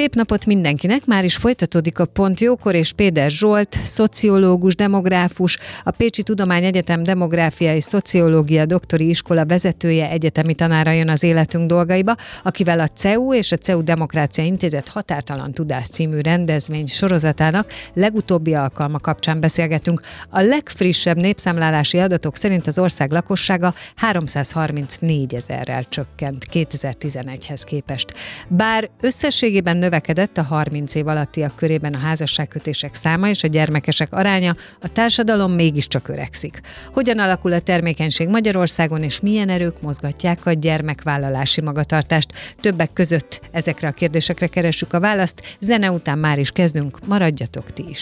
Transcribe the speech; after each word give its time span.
Szép 0.00 0.14
napot 0.14 0.46
mindenkinek, 0.46 1.06
már 1.06 1.24
is 1.24 1.36
folytatódik 1.36 1.98
a 1.98 2.04
Pont 2.04 2.40
Jókor, 2.40 2.74
és 2.74 2.92
Péter 2.92 3.30
Zsolt, 3.30 3.78
szociológus, 3.84 4.74
demográfus, 4.74 5.58
a 5.84 5.90
Pécsi 5.90 6.22
Tudományegyetem 6.22 7.02
Demográfia 7.02 7.74
és 7.74 7.84
Szociológia 7.84 8.66
Doktori 8.66 9.08
Iskola 9.08 9.46
vezetője, 9.46 10.10
egyetemi 10.10 10.54
tanára 10.54 10.90
jön 10.90 11.08
az 11.08 11.22
életünk 11.22 11.66
dolgaiba, 11.66 12.16
akivel 12.42 12.80
a 12.80 12.86
CEU 12.86 13.34
és 13.34 13.52
a 13.52 13.56
CEU 13.56 13.82
Demokrácia 13.82 14.44
Intézet 14.44 14.88
Határtalan 14.88 15.52
Tudás 15.52 15.86
című 15.86 16.20
rendezvény 16.20 16.86
sorozatának 16.86 17.72
legutóbbi 17.94 18.54
alkalma 18.54 18.98
kapcsán 18.98 19.40
beszélgetünk. 19.40 20.00
A 20.28 20.40
legfrissebb 20.40 21.16
népszámlálási 21.16 21.98
adatok 21.98 22.36
szerint 22.36 22.66
az 22.66 22.78
ország 22.78 23.10
lakossága 23.10 23.74
334 23.96 25.34
ezerrel 25.34 25.84
csökkent 25.88 26.46
2011-hez 26.52 27.62
képest. 27.64 28.14
Bár 28.48 28.90
összességében 29.00 29.88
növekedett 29.90 30.38
a 30.38 30.42
30 30.42 30.94
év 30.94 31.06
alattiak 31.06 31.56
körében 31.56 31.94
a 31.94 31.98
házasságkötések 31.98 32.94
száma 32.94 33.28
és 33.28 33.42
a 33.42 33.48
gyermekesek 33.48 34.12
aránya, 34.12 34.56
a 34.80 34.88
társadalom 34.88 35.52
mégiscsak 35.52 36.08
öregszik. 36.08 36.60
Hogyan 36.92 37.18
alakul 37.18 37.52
a 37.52 37.60
termékenység 37.60 38.28
Magyarországon, 38.28 39.02
és 39.02 39.20
milyen 39.20 39.48
erők 39.48 39.82
mozgatják 39.82 40.46
a 40.46 40.52
gyermekvállalási 40.52 41.60
magatartást? 41.60 42.32
Többek 42.60 42.92
között 42.92 43.40
ezekre 43.50 43.88
a 43.88 43.90
kérdésekre 43.90 44.46
keresünk 44.46 44.92
a 44.92 45.00
választ. 45.00 45.42
Zene 45.60 45.90
után 45.90 46.18
már 46.18 46.38
is 46.38 46.50
kezdünk, 46.50 46.98
maradjatok 47.06 47.72
ti 47.72 47.84
is. 47.88 48.00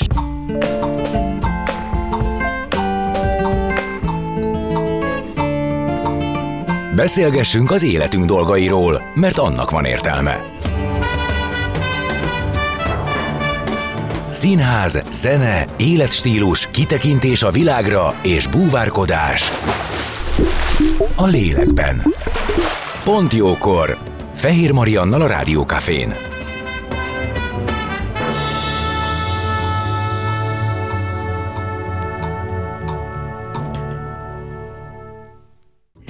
Beszélgessünk 6.94 7.70
az 7.70 7.82
életünk 7.82 8.24
dolgairól, 8.24 9.02
mert 9.14 9.38
annak 9.38 9.70
van 9.70 9.84
értelme. 9.84 10.40
Színház, 14.38 15.00
zene, 15.12 15.64
életstílus, 15.76 16.70
kitekintés 16.70 17.42
a 17.42 17.50
világra 17.50 18.14
és 18.22 18.46
búvárkodás. 18.46 19.50
A 21.14 21.26
lélekben. 21.26 22.02
Pont 23.04 23.32
jókor. 23.32 23.98
Fehér 24.34 24.72
Mariannal 24.72 25.20
a 25.22 25.26
Rádiókafén. 25.26 26.14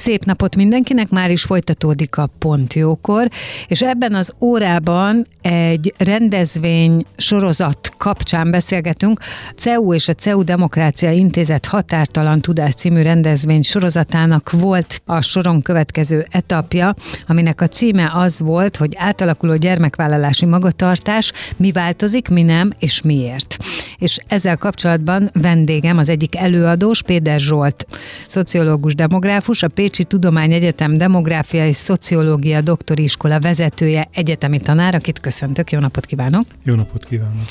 Szép 0.08 0.24
napot 0.24 0.56
mindenkinek, 0.56 1.08
már 1.08 1.30
is 1.30 1.42
folytatódik 1.42 2.16
a 2.16 2.28
Pont 2.38 2.74
Jókor, 2.74 3.28
és 3.66 3.82
ebben 3.82 4.14
az 4.14 4.32
órában 4.40 5.26
egy 5.42 5.94
rendezvény 5.96 7.04
sorozat 7.16 7.92
kapcsán 8.08 8.50
beszélgetünk. 8.50 9.20
CEU 9.56 9.94
és 9.94 10.08
a 10.08 10.14
CEU 10.14 10.42
Demokrácia 10.42 11.10
Intézet 11.10 11.66
Határtalan 11.66 12.40
Tudás 12.40 12.74
című 12.74 13.02
rendezvény 13.02 13.62
sorozatának 13.62 14.50
volt 14.50 15.02
a 15.04 15.20
soron 15.22 15.62
következő 15.62 16.26
etapja, 16.30 16.94
aminek 17.26 17.60
a 17.60 17.68
címe 17.68 18.10
az 18.14 18.40
volt, 18.40 18.76
hogy 18.76 18.94
átalakuló 18.96 19.56
gyermekvállalási 19.56 20.46
magatartás, 20.46 21.32
mi 21.56 21.72
változik, 21.72 22.28
mi 22.28 22.42
nem, 22.42 22.72
és 22.78 23.02
miért. 23.02 23.56
És 23.98 24.18
ezzel 24.26 24.56
kapcsolatban 24.56 25.30
vendégem 25.32 25.98
az 25.98 26.08
egyik 26.08 26.36
előadós, 26.36 27.02
Péter 27.02 27.40
Zsolt, 27.40 27.86
szociológus, 28.26 28.94
demográfus, 28.94 29.62
a 29.62 29.68
Pécsi 29.68 30.04
Tudományegyetem 30.04 30.96
Demográfia 30.96 31.66
és 31.66 31.76
Szociológia 31.76 32.60
Doktori 32.60 33.02
Iskola 33.02 33.40
vezetője, 33.40 34.08
egyetemi 34.12 34.60
tanár, 34.60 34.94
akit 34.94 35.20
köszöntök. 35.20 35.72
Jó 35.72 35.78
napot 35.78 36.06
kívánok! 36.06 36.42
Jó 36.62 36.74
napot 36.74 37.04
kívánok! 37.04 37.46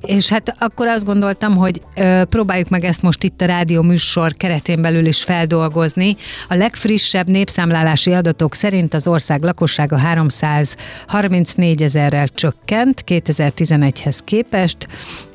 És 0.00 0.28
hát 0.28 0.54
akkor 0.58 0.86
azt 0.86 1.04
gondoltam, 1.04 1.56
hogy 1.56 1.80
ö, 1.96 2.22
próbáljuk 2.28 2.68
meg 2.68 2.84
ezt 2.84 3.02
most 3.02 3.24
itt 3.24 3.40
a 3.40 3.46
rádió 3.46 3.82
műsor 3.82 4.32
keretén 4.32 4.82
belül 4.82 5.06
is 5.06 5.22
feldolgozni. 5.22 6.16
A 6.48 6.54
legfrissebb 6.54 7.28
népszámlálási 7.28 8.12
adatok 8.12 8.54
szerint 8.54 8.94
az 8.94 9.06
ország 9.06 9.42
lakossága 9.42 9.96
334 9.96 11.82
ezerrel 11.82 12.28
csökkent 12.28 13.04
2011-hez 13.06 14.18
képest, 14.24 14.88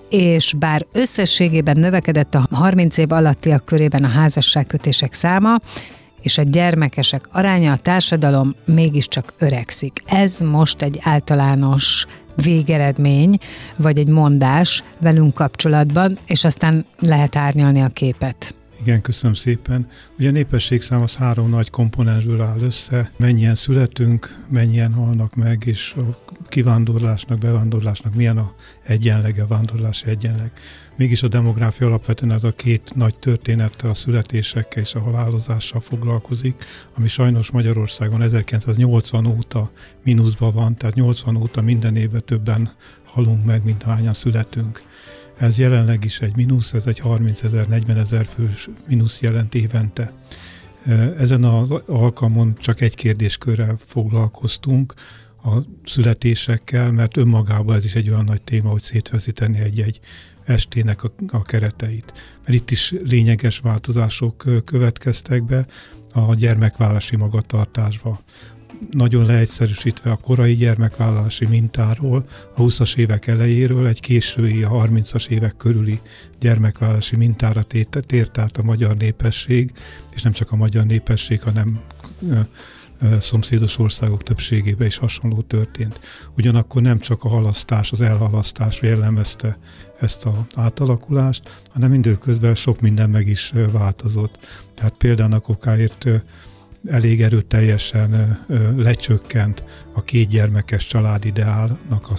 és 0.09 0.53
bár 0.59 0.85
összességében 0.91 1.79
növekedett 1.79 2.35
a 2.35 2.47
30 2.51 2.97
év 2.97 3.11
alattiak 3.11 3.65
körében 3.65 4.03
a 4.03 4.07
házasságkötések 4.07 5.13
száma, 5.13 5.57
és 6.21 6.37
a 6.37 6.43
gyermekesek 6.43 7.25
aránya 7.31 7.71
a 7.71 7.77
társadalom 7.77 8.55
mégiscsak 8.65 9.33
öregszik. 9.37 10.01
Ez 10.05 10.39
most 10.39 10.81
egy 10.81 10.99
általános 11.03 12.05
végeredmény, 12.35 13.37
vagy 13.75 13.97
egy 13.97 14.07
mondás 14.07 14.83
velünk 14.99 15.33
kapcsolatban, 15.33 16.17
és 16.25 16.43
aztán 16.43 16.85
lehet 16.99 17.35
árnyalni 17.35 17.81
a 17.81 17.87
képet. 17.87 18.55
Igen, 18.81 19.01
köszönöm 19.01 19.33
szépen. 19.33 19.89
Ugye 20.19 20.29
a 20.29 20.31
népességszám 20.31 21.01
az 21.01 21.15
három 21.15 21.49
nagy 21.49 21.69
komponensből 21.69 22.41
áll 22.41 22.59
össze. 22.59 23.11
Mennyien 23.17 23.55
születünk, 23.55 24.37
mennyien 24.49 24.93
halnak 24.93 25.35
meg, 25.35 25.63
és 25.65 25.93
a 25.97 26.33
kivándorlásnak, 26.47 27.37
bevándorlásnak 27.37 28.15
milyen 28.15 28.37
a 28.37 28.53
egyenlege, 28.83 29.43
a 29.43 29.47
vándorlási 29.47 30.09
egyenleg. 30.09 30.51
Mégis 30.95 31.23
a 31.23 31.27
demográfia 31.27 31.87
alapvetően 31.87 32.31
ez 32.31 32.43
a 32.43 32.51
két 32.51 32.95
nagy 32.95 33.15
történettel, 33.15 33.89
a 33.89 33.93
születésekkel 33.93 34.83
és 34.83 34.95
a 34.95 34.99
halálozással 34.99 35.79
foglalkozik, 35.79 36.65
ami 36.97 37.07
sajnos 37.07 37.51
Magyarországon 37.51 38.21
1980 38.21 39.25
óta 39.25 39.71
mínuszban 40.03 40.53
van, 40.53 40.77
tehát 40.77 40.95
80 40.95 41.35
óta 41.35 41.61
minden 41.61 41.95
évben 41.95 42.23
többen 42.25 42.71
halunk 43.03 43.45
meg, 43.45 43.63
mint 43.63 43.83
hányan 43.83 44.13
születünk. 44.13 44.83
Ez 45.41 45.57
jelenleg 45.57 46.05
is 46.05 46.19
egy 46.19 46.35
mínusz, 46.35 46.73
ez 46.73 46.85
egy 46.85 46.99
30 46.99 47.43
ezer, 47.43 47.67
40 47.67 47.97
ezer 47.97 48.25
fős 48.25 48.69
mínusz 48.87 49.21
jelent 49.21 49.55
évente. 49.55 50.13
Ezen 51.17 51.43
az 51.43 51.71
alkalmon 51.85 52.57
csak 52.59 52.81
egy 52.81 52.95
kérdéskörrel 52.95 53.77
foglalkoztunk, 53.85 54.93
a 55.43 55.57
születésekkel, 55.85 56.91
mert 56.91 57.17
önmagában 57.17 57.75
ez 57.75 57.85
is 57.85 57.95
egy 57.95 58.09
olyan 58.09 58.23
nagy 58.23 58.41
téma, 58.41 58.69
hogy 58.69 58.81
szétveszíteni 58.81 59.59
egy-egy 59.59 59.99
estének 60.45 61.03
a, 61.03 61.11
a 61.27 61.41
kereteit. 61.41 62.13
Mert 62.45 62.57
itt 62.57 62.71
is 62.71 62.93
lényeges 63.03 63.59
változások 63.59 64.45
következtek 64.65 65.43
be 65.43 65.65
a 66.13 66.35
gyermekvállási 66.35 67.15
magatartásba. 67.15 68.21
Nagyon 68.89 69.25
leegyszerűsítve 69.25 70.11
a 70.11 70.15
korai 70.15 70.55
gyermekvállalási 70.55 71.45
mintáról, 71.45 72.25
a 72.55 72.61
20-as 72.61 72.97
évek 72.97 73.27
elejéről 73.27 73.87
egy 73.87 73.99
késői, 73.99 74.63
a 74.63 74.69
30-as 74.69 75.27
évek 75.27 75.57
körüli 75.57 75.99
gyermekvállalási 76.39 77.15
mintára 77.15 77.63
tért, 78.07 78.37
át 78.37 78.57
a 78.57 78.63
magyar 78.63 78.97
népesség, 78.97 79.73
és 80.15 80.21
nem 80.21 80.31
csak 80.31 80.51
a 80.51 80.55
magyar 80.55 80.85
népesség, 80.85 81.41
hanem 81.41 81.81
szomszédos 83.19 83.77
országok 83.77 84.23
többségében 84.23 84.87
is 84.87 84.97
hasonló 84.97 85.41
történt. 85.41 85.99
Ugyanakkor 86.37 86.81
nem 86.81 86.99
csak 86.99 87.23
a 87.23 87.29
halasztás, 87.29 87.91
az 87.91 88.01
elhalasztás 88.01 88.81
jellemezte 88.81 89.57
ezt 89.99 90.25
az 90.25 90.33
átalakulást, 90.55 91.61
hanem 91.69 91.93
időközben 91.93 92.55
sok 92.55 92.81
minden 92.81 93.09
meg 93.09 93.27
is 93.27 93.53
változott. 93.71 94.39
Tehát 94.73 94.93
például 94.93 95.33
a 95.33 95.39
kokáért 95.39 96.05
elég 96.87 97.21
erőteljesen 97.21 98.39
lecsökkent 98.75 99.63
a 99.93 100.03
két 100.03 100.27
gyermekes 100.27 100.87
család 100.87 101.25
ideálnak 101.25 102.09
a 102.09 102.15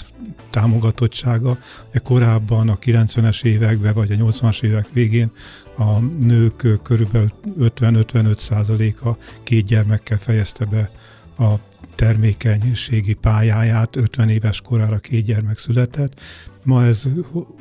támogatottsága. 0.51 1.57
Korábban 2.03 2.69
a 2.69 2.79
90-es 2.79 3.45
években 3.45 3.95
vagy 3.95 4.13
a 4.13 4.15
80-as 4.15 4.63
évek 4.63 4.89
végén 4.93 5.31
a 5.77 5.99
nők 6.01 6.67
körülbelül 6.83 7.31
50-55 7.59 8.39
százaléka 8.39 9.17
két 9.43 9.65
gyermekkel 9.65 10.19
fejezte 10.19 10.65
be 10.65 10.91
a 11.39 11.55
termékenységi 11.95 13.15
pályáját, 13.15 13.97
50 13.97 14.29
éves 14.29 14.61
korára 14.61 14.99
két 14.99 15.25
gyermek 15.25 15.59
született, 15.59 16.21
ma 16.63 16.85
ez 16.85 17.03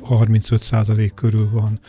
35 0.00 0.62
százalék 0.62 1.14
körül 1.14 1.50
van. 1.50 1.80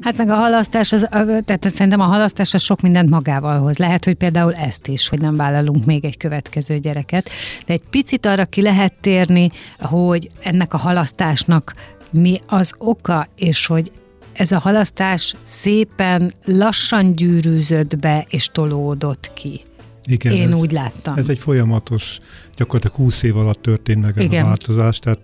Hát 0.00 0.16
meg 0.16 0.30
a 0.30 0.34
halasztás, 0.34 0.92
az, 0.92 1.06
tehát 1.44 1.70
szerintem 1.70 2.00
a 2.00 2.04
halasztás 2.04 2.54
az 2.54 2.62
sok 2.62 2.80
mindent 2.80 3.10
magával 3.10 3.58
hoz. 3.58 3.76
Lehet, 3.76 4.04
hogy 4.04 4.14
például 4.14 4.54
ezt 4.54 4.86
is, 4.86 5.08
hogy 5.08 5.20
nem 5.20 5.36
vállalunk 5.36 5.84
még 5.84 6.04
egy 6.04 6.16
következő 6.16 6.78
gyereket, 6.78 7.30
de 7.66 7.72
egy 7.72 7.82
picit 7.90 8.26
arra 8.26 8.44
ki 8.44 8.62
lehet 8.62 8.92
térni, 9.00 9.50
hogy 9.78 10.30
ennek 10.42 10.74
a 10.74 10.78
halasztásnak 10.78 11.74
mi 12.10 12.40
az 12.46 12.74
oka, 12.78 13.26
és 13.36 13.66
hogy 13.66 13.90
ez 14.32 14.52
a 14.52 14.58
halasztás 14.58 15.34
szépen 15.42 16.32
lassan 16.44 17.12
gyűrűzött 17.12 17.98
be 17.98 18.26
és 18.28 18.48
tolódott 18.52 19.30
ki. 19.34 19.60
Igen, 20.04 20.32
Én 20.32 20.52
ez, 20.52 20.58
úgy 20.58 20.72
láttam. 20.72 21.16
Ez 21.16 21.28
egy 21.28 21.38
folyamatos, 21.38 22.18
gyakorlatilag 22.56 22.96
20 22.96 23.22
év 23.22 23.36
alatt 23.36 23.62
történt 23.62 24.02
meg 24.02 24.18
ez 24.18 24.24
Igen. 24.24 24.44
a 24.44 24.46
változás, 24.46 24.98
tehát 24.98 25.18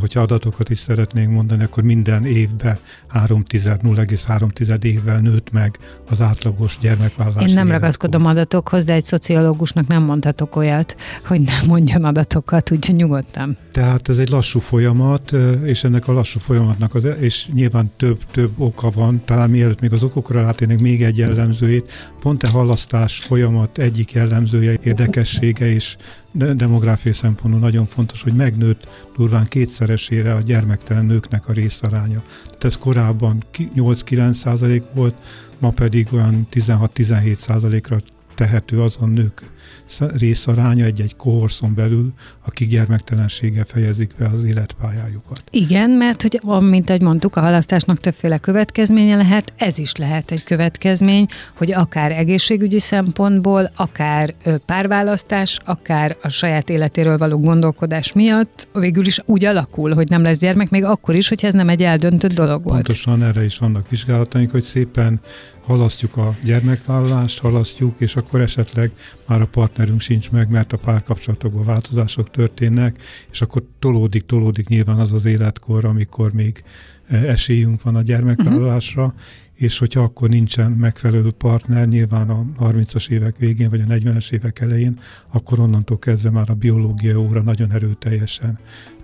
hogyha 0.00 0.20
adatokat 0.20 0.70
is 0.70 0.78
szeretnénk 0.78 1.32
mondani, 1.32 1.62
akkor 1.62 1.82
minden 1.82 2.26
évben 2.26 2.78
0,3 3.14 4.84
évvel 4.84 5.18
nőtt 5.18 5.50
meg 5.52 5.78
az 6.08 6.20
átlagos 6.20 6.78
gyermekvállalás. 6.80 7.48
Én 7.48 7.54
nem 7.54 7.70
ragaszkodom 7.70 8.26
adatokhoz, 8.26 8.84
de 8.84 8.92
egy 8.92 9.04
szociológusnak 9.04 9.86
nem 9.86 10.02
mondhatok 10.02 10.56
olyat, 10.56 10.96
hogy 11.24 11.40
nem 11.40 11.66
mondjon 11.66 12.04
adatokat, 12.04 12.70
úgyhogy 12.70 12.94
nyugodtan. 12.94 13.56
Tehát 13.72 14.08
ez 14.08 14.18
egy 14.18 14.28
lassú 14.28 14.58
folyamat, 14.58 15.32
és 15.64 15.84
ennek 15.84 16.08
a 16.08 16.12
lassú 16.12 16.38
folyamatnak, 16.38 16.94
az, 16.94 17.08
és 17.20 17.46
nyilván 17.52 17.90
több, 17.96 18.20
több 18.30 18.50
oka 18.56 18.90
van, 18.90 19.22
talán 19.24 19.50
mielőtt 19.50 19.80
még 19.80 19.92
az 19.92 20.02
okokra 20.02 20.40
rátérnék 20.42 20.78
még 20.78 21.02
egy 21.02 21.18
jellemzőjét, 21.18 21.92
pont 22.20 22.42
a 22.42 22.48
halasztás 22.48 23.18
folyamat 23.18 23.78
egyik 23.78 24.12
jellemzője, 24.12 24.78
érdekessége 24.82 25.72
és 25.72 25.96
demográfiai 26.32 27.14
szempontból 27.14 27.60
nagyon 27.60 27.86
fontos, 27.86 28.22
hogy 28.22 28.32
megnőtt 28.32 28.88
durván 29.16 29.48
kétszeresére 29.48 30.34
a 30.34 30.40
gyermektelen 30.40 31.04
nőknek 31.04 31.48
a 31.48 31.52
részaránya. 31.52 32.22
Tehát 32.44 32.64
ez 32.64 32.76
korábban 32.78 33.44
8-9 33.76 34.32
százalék 34.32 34.82
volt, 34.94 35.14
ma 35.58 35.70
pedig 35.70 36.08
olyan 36.12 36.46
16-17 36.52 37.34
százalékra 37.34 38.00
tehető 38.34 38.82
azon 38.82 39.10
nők 39.10 39.51
részaránya 39.98 40.84
egy-egy 40.84 41.16
kohorszon 41.16 41.74
belül, 41.74 42.12
akik 42.46 42.68
gyermektelenséggel 42.68 43.64
fejezik 43.64 44.10
be 44.18 44.26
az 44.26 44.44
életpályájukat. 44.44 45.42
Igen, 45.50 45.90
mert 45.90 46.22
hogy, 46.22 46.40
mint 46.60 46.88
ahogy 46.88 47.02
mondtuk, 47.02 47.36
a 47.36 47.40
halasztásnak 47.40 47.98
többféle 47.98 48.38
következménye 48.38 49.16
lehet, 49.16 49.52
ez 49.56 49.78
is 49.78 49.96
lehet 49.96 50.30
egy 50.30 50.44
következmény, 50.44 51.26
hogy 51.56 51.72
akár 51.72 52.12
egészségügyi 52.12 52.80
szempontból, 52.80 53.70
akár 53.76 54.34
párválasztás, 54.66 55.58
akár 55.64 56.16
a 56.22 56.28
saját 56.28 56.70
életéről 56.70 57.18
való 57.18 57.38
gondolkodás 57.40 58.12
miatt 58.12 58.68
végül 58.72 59.06
is 59.06 59.20
úgy 59.24 59.44
alakul, 59.44 59.94
hogy 59.94 60.08
nem 60.08 60.22
lesz 60.22 60.38
gyermek, 60.38 60.70
még 60.70 60.84
akkor 60.84 61.14
is, 61.14 61.28
hogy 61.28 61.44
ez 61.44 61.54
nem 61.54 61.68
egy 61.68 61.82
eldöntött 61.82 62.32
dolog 62.32 62.62
volt. 62.64 62.82
Pontosan 62.82 63.22
erre 63.22 63.44
is 63.44 63.58
vannak 63.58 63.88
vizsgálataink, 63.88 64.50
hogy 64.50 64.62
szépen 64.62 65.20
halasztjuk 65.64 66.16
a 66.16 66.36
gyermekvállalást, 66.44 67.40
halasztjuk, 67.40 68.00
és 68.00 68.16
akkor 68.16 68.40
esetleg 68.40 68.90
már 69.26 69.40
a 69.40 69.46
partnerünk 69.46 70.00
sincs 70.00 70.30
meg, 70.30 70.50
mert 70.50 70.72
a 70.72 70.76
párkapcsolatokban 70.76 71.64
változások 71.64 72.30
történnek, 72.30 73.02
és 73.30 73.42
akkor 73.42 73.62
tolódik, 73.78 74.26
tolódik 74.26 74.68
nyilván 74.68 74.98
az 74.98 75.12
az 75.12 75.24
életkor, 75.24 75.84
amikor 75.84 76.32
még 76.32 76.62
e, 77.06 77.16
esélyünk 77.16 77.82
van 77.82 77.96
a 77.96 78.02
gyermekvállalásra, 78.02 79.04
uh-huh. 79.04 79.20
és 79.54 79.78
hogyha 79.78 80.00
akkor 80.00 80.28
nincsen 80.28 80.70
megfelelő 80.70 81.30
partner, 81.30 81.88
nyilván 81.88 82.30
a 82.30 82.44
30-as 82.60 83.08
évek 83.08 83.36
végén, 83.36 83.70
vagy 83.70 83.80
a 83.80 83.84
40-es 83.84 84.32
évek 84.32 84.60
elején, 84.60 84.98
akkor 85.30 85.58
onnantól 85.58 85.98
kezdve 85.98 86.30
már 86.30 86.50
a 86.50 86.54
biológia 86.54 87.20
óra 87.20 87.42
nagyon 87.42 87.72
erőteljesen 87.72 88.58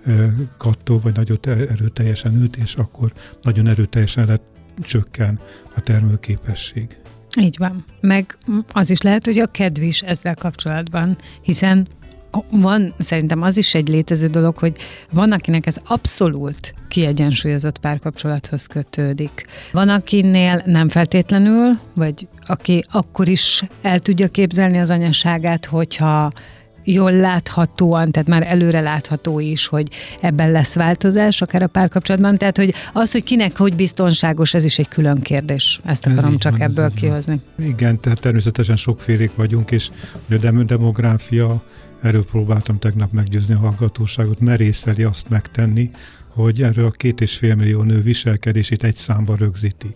e, 0.05 0.33
kattó, 0.57 0.99
vagy 0.99 1.15
nagyon 1.15 1.37
erőteljesen 1.45 2.41
üt, 2.41 2.55
és 2.55 2.75
akkor 2.75 3.13
nagyon 3.41 3.67
erőteljesen 3.67 4.25
lett 4.25 4.58
csökken 4.81 5.39
a 5.75 5.81
termőképesség. 5.81 6.97
Így 7.39 7.55
van. 7.57 7.85
Meg 8.01 8.37
az 8.73 8.89
is 8.89 9.01
lehet, 9.01 9.25
hogy 9.25 9.39
a 9.39 9.45
kedv 9.45 9.81
is 9.81 10.01
ezzel 10.01 10.35
kapcsolatban, 10.35 11.17
hiszen 11.41 11.87
van, 12.49 12.93
szerintem 12.97 13.41
az 13.41 13.57
is 13.57 13.75
egy 13.75 13.87
létező 13.87 14.27
dolog, 14.27 14.57
hogy 14.57 14.77
van, 15.11 15.31
akinek 15.31 15.65
ez 15.65 15.77
abszolút 15.85 16.73
kiegyensúlyozott 16.87 17.77
párkapcsolathoz 17.77 18.65
kötődik. 18.65 19.45
Van, 19.71 19.89
akinél 19.89 20.61
nem 20.65 20.89
feltétlenül, 20.89 21.79
vagy 21.95 22.27
aki 22.45 22.85
akkor 22.91 23.27
is 23.27 23.63
el 23.81 23.99
tudja 23.99 24.27
képzelni 24.27 24.77
az 24.77 24.89
anyaságát, 24.89 25.65
hogyha 25.65 26.31
jól 26.91 27.11
láthatóan, 27.11 28.11
tehát 28.11 28.27
már 28.27 28.43
előre 28.47 28.79
látható 28.79 29.39
is, 29.39 29.67
hogy 29.67 29.87
ebben 30.19 30.51
lesz 30.51 30.75
változás, 30.75 31.41
akár 31.41 31.61
a 31.61 31.67
párkapcsolatban. 31.67 32.37
Tehát, 32.37 32.57
hogy 32.57 32.73
az, 32.93 33.11
hogy 33.11 33.23
kinek 33.23 33.57
hogy 33.57 33.75
biztonságos, 33.75 34.53
ez 34.53 34.65
is 34.65 34.79
egy 34.79 34.87
külön 34.87 35.21
kérdés. 35.21 35.79
Ezt 35.85 36.05
akarom 36.05 36.33
ez 36.33 36.39
csak 36.39 36.51
van, 36.51 36.61
ebből 36.61 36.91
kihozni. 36.93 37.41
Igen, 37.55 37.99
tehát 37.99 38.19
természetesen 38.19 38.75
sokfélék 38.75 39.35
vagyunk, 39.35 39.71
és 39.71 39.89
a 40.29 40.63
demográfia, 40.63 41.63
erről 42.01 42.25
próbáltam 42.25 42.79
tegnap 42.79 43.11
meggyőzni 43.11 43.53
a 43.53 43.57
hallgatóságot, 43.57 44.39
merészeli 44.39 45.03
azt 45.03 45.29
megtenni, 45.29 45.91
hogy 46.27 46.61
erről 46.61 46.85
a 46.85 46.91
két 46.91 47.21
és 47.21 47.37
fél 47.37 47.55
millió 47.55 47.81
nő 47.81 48.01
viselkedését 48.01 48.83
egy 48.83 48.95
számba 48.95 49.35
rögzíti 49.35 49.95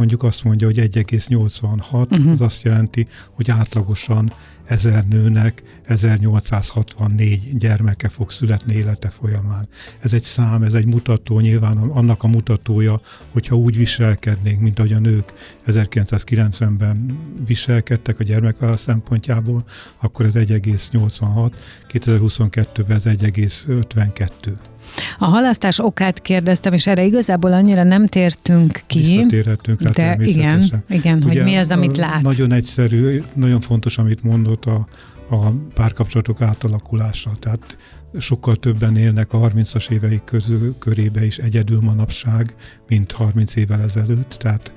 mondjuk 0.00 0.22
azt 0.22 0.44
mondja, 0.44 0.66
hogy 0.66 0.78
1,86, 0.78 2.10
uh-huh. 2.10 2.30
az 2.30 2.40
azt 2.40 2.62
jelenti, 2.62 3.06
hogy 3.30 3.50
átlagosan 3.50 4.32
ezer 4.64 5.06
nőnek 5.06 5.62
1864 5.82 7.56
gyermeke 7.58 8.08
fog 8.08 8.30
születni 8.30 8.74
élete 8.74 9.08
folyamán. 9.08 9.68
Ez 9.98 10.12
egy 10.12 10.22
szám, 10.22 10.62
ez 10.62 10.72
egy 10.72 10.86
mutató, 10.86 11.40
nyilván 11.40 11.76
annak 11.76 12.22
a 12.22 12.26
mutatója, 12.28 13.00
hogyha 13.30 13.56
úgy 13.56 13.76
viselkednénk, 13.76 14.60
mint 14.60 14.78
ahogy 14.78 14.92
a 14.92 14.98
nők 14.98 15.32
1990-ben 15.66 17.18
viselkedtek 17.46 18.20
a 18.20 18.24
gyermekvállalás 18.24 18.80
szempontjából, 18.80 19.64
akkor 19.98 20.24
ez 20.24 20.32
1,86, 20.34 21.52
2022-ben 21.92 22.96
ez 22.96 23.04
1,52. 23.04 24.69
A 25.18 25.24
halasztás 25.24 25.78
okát 25.78 26.22
kérdeztem, 26.22 26.72
és 26.72 26.86
erre 26.86 27.04
igazából 27.04 27.52
annyira 27.52 27.82
nem 27.82 28.06
tértünk 28.06 28.80
ki. 28.86 28.98
Visszatérhetünk 28.98 29.82
rá 29.82 29.90
de 29.90 30.24
igen, 30.24 30.84
igen 30.88 31.22
hogy 31.22 31.42
mi 31.42 31.56
az, 31.56 31.70
amit 31.70 31.96
lát. 31.96 32.22
Nagyon 32.22 32.52
egyszerű, 32.52 33.22
nagyon 33.34 33.60
fontos, 33.60 33.98
amit 33.98 34.22
mondott 34.22 34.64
a, 34.64 34.86
a 35.30 35.50
párkapcsolatok 35.74 36.40
átalakulása. 36.40 37.30
Tehát 37.40 37.76
sokkal 38.18 38.56
többen 38.56 38.96
élnek 38.96 39.32
a 39.32 39.38
30-as 39.38 39.90
éveik 39.90 40.24
közül, 40.24 40.78
körébe 40.78 41.24
is 41.24 41.38
egyedül 41.38 41.80
manapság, 41.80 42.54
mint 42.88 43.12
30 43.12 43.56
évvel 43.56 43.80
ezelőtt. 43.80 44.36
Tehát 44.38 44.72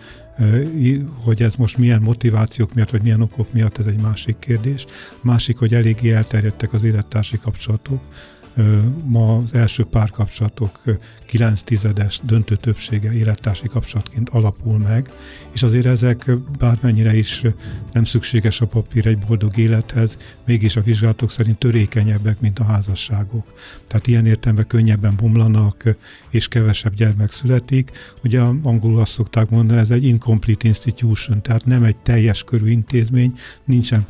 hogy 1.23 1.41
ez 1.41 1.55
most 1.55 1.77
milyen 1.77 2.01
motivációk 2.01 2.73
miatt, 2.73 2.89
vagy 2.89 3.01
milyen 3.01 3.21
okok 3.21 3.53
miatt, 3.53 3.77
ez 3.77 3.85
egy 3.85 4.01
másik 4.01 4.39
kérdés. 4.39 4.85
Másik, 5.21 5.57
hogy 5.57 5.73
eléggé 5.73 6.11
elterjedtek 6.11 6.73
az 6.73 6.83
élettársi 6.83 7.37
kapcsolatok, 7.37 8.01
ma 9.05 9.37
az 9.37 9.53
első 9.53 9.83
párkapcsolatok 9.83 10.79
9 11.25 11.61
tizedes 11.61 12.19
döntő 12.23 12.55
többsége 12.55 13.13
élettársi 13.13 13.67
kapcsolatként 13.67 14.29
alapul 14.29 14.77
meg, 14.77 15.11
és 15.51 15.63
azért 15.63 15.85
ezek 15.85 16.31
bármennyire 16.59 17.15
is 17.15 17.41
nem 17.93 18.03
szükséges 18.03 18.61
a 18.61 18.65
papír 18.65 19.07
egy 19.07 19.17
boldog 19.17 19.57
élethez, 19.57 20.17
mégis 20.45 20.75
a 20.75 20.81
vizsgálatok 20.81 21.31
szerint 21.31 21.57
törékenyebbek, 21.57 22.39
mint 22.39 22.59
a 22.59 22.63
házasságok. 22.63 23.53
Tehát 23.87 24.07
ilyen 24.07 24.25
értelemben 24.25 24.67
könnyebben 24.67 25.15
bomlanak, 25.15 25.95
és 26.29 26.47
kevesebb 26.47 26.93
gyermek 26.93 27.31
születik. 27.31 27.91
Ugye 28.23 28.39
angolul 28.39 28.99
azt 28.99 29.11
szokták 29.11 29.49
mondani, 29.49 29.79
ez 29.79 29.91
egy 29.91 30.03
incomplete 30.03 30.67
institution, 30.67 31.41
tehát 31.41 31.65
nem 31.65 31.83
egy 31.83 31.97
teljes 31.97 32.43
körű 32.43 32.69
intézmény, 32.69 33.33
nincsen 33.65 34.07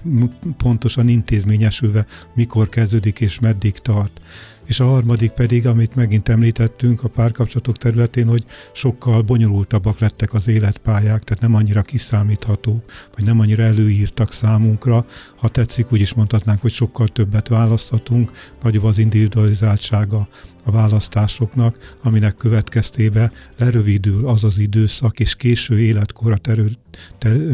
pontosan 0.57 1.07
intézményesülve, 1.07 2.05
mikor 2.33 2.69
kezdődik 2.69 3.19
és 3.19 3.39
meddig 3.39 3.73
tart 3.73 4.21
és 4.65 4.79
a 4.79 4.86
harmadik 4.86 5.32
pedig, 5.32 5.67
amit 5.67 5.96
megint 5.96 6.29
említettünk 6.29 7.03
a 7.03 7.08
párkapcsolatok 7.08 7.77
területén, 7.77 8.27
hogy 8.27 8.46
sokkal 8.74 9.22
bonyolultabbak 9.22 10.00
lettek 10.00 10.34
az 10.34 10.48
életpályák, 10.48 11.24
tehát 11.24 11.41
nem 11.41 11.55
annyira 11.55 11.82
kiszámíthatók, 11.82 12.91
vagy 13.15 13.25
nem 13.25 13.39
annyira 13.39 13.63
előírtak 13.63 14.32
számunkra. 14.34 15.05
Ha 15.36 15.48
tetszik, 15.48 15.91
úgy 15.91 16.01
is 16.01 16.13
mondhatnánk, 16.13 16.62
hogy 16.62 16.72
sokkal 16.72 17.08
többet 17.08 17.48
választhatunk, 17.48 18.32
nagyobb 18.63 18.84
az 18.84 18.98
individualizáltsága 18.98 20.27
a 20.63 20.72
választásoknak, 20.72 21.96
aminek 22.03 22.36
következtében 22.36 23.32
lerövidül 23.58 24.27
az 24.27 24.43
az 24.43 24.58
időszak, 24.58 25.20
és 25.20 25.36
késő 25.36 25.79
életkorra 25.79 26.38
terül, 26.38 26.70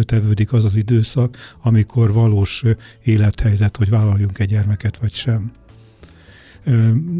tevődik 0.01 0.53
az 0.53 0.65
az 0.65 0.75
időszak, 0.75 1.37
amikor 1.61 2.13
valós 2.13 2.63
élethelyzet, 3.03 3.77
hogy 3.77 3.89
vállaljunk 3.89 4.39
egy 4.39 4.49
gyermeket 4.49 4.97
vagy 4.97 5.13
sem. 5.13 5.51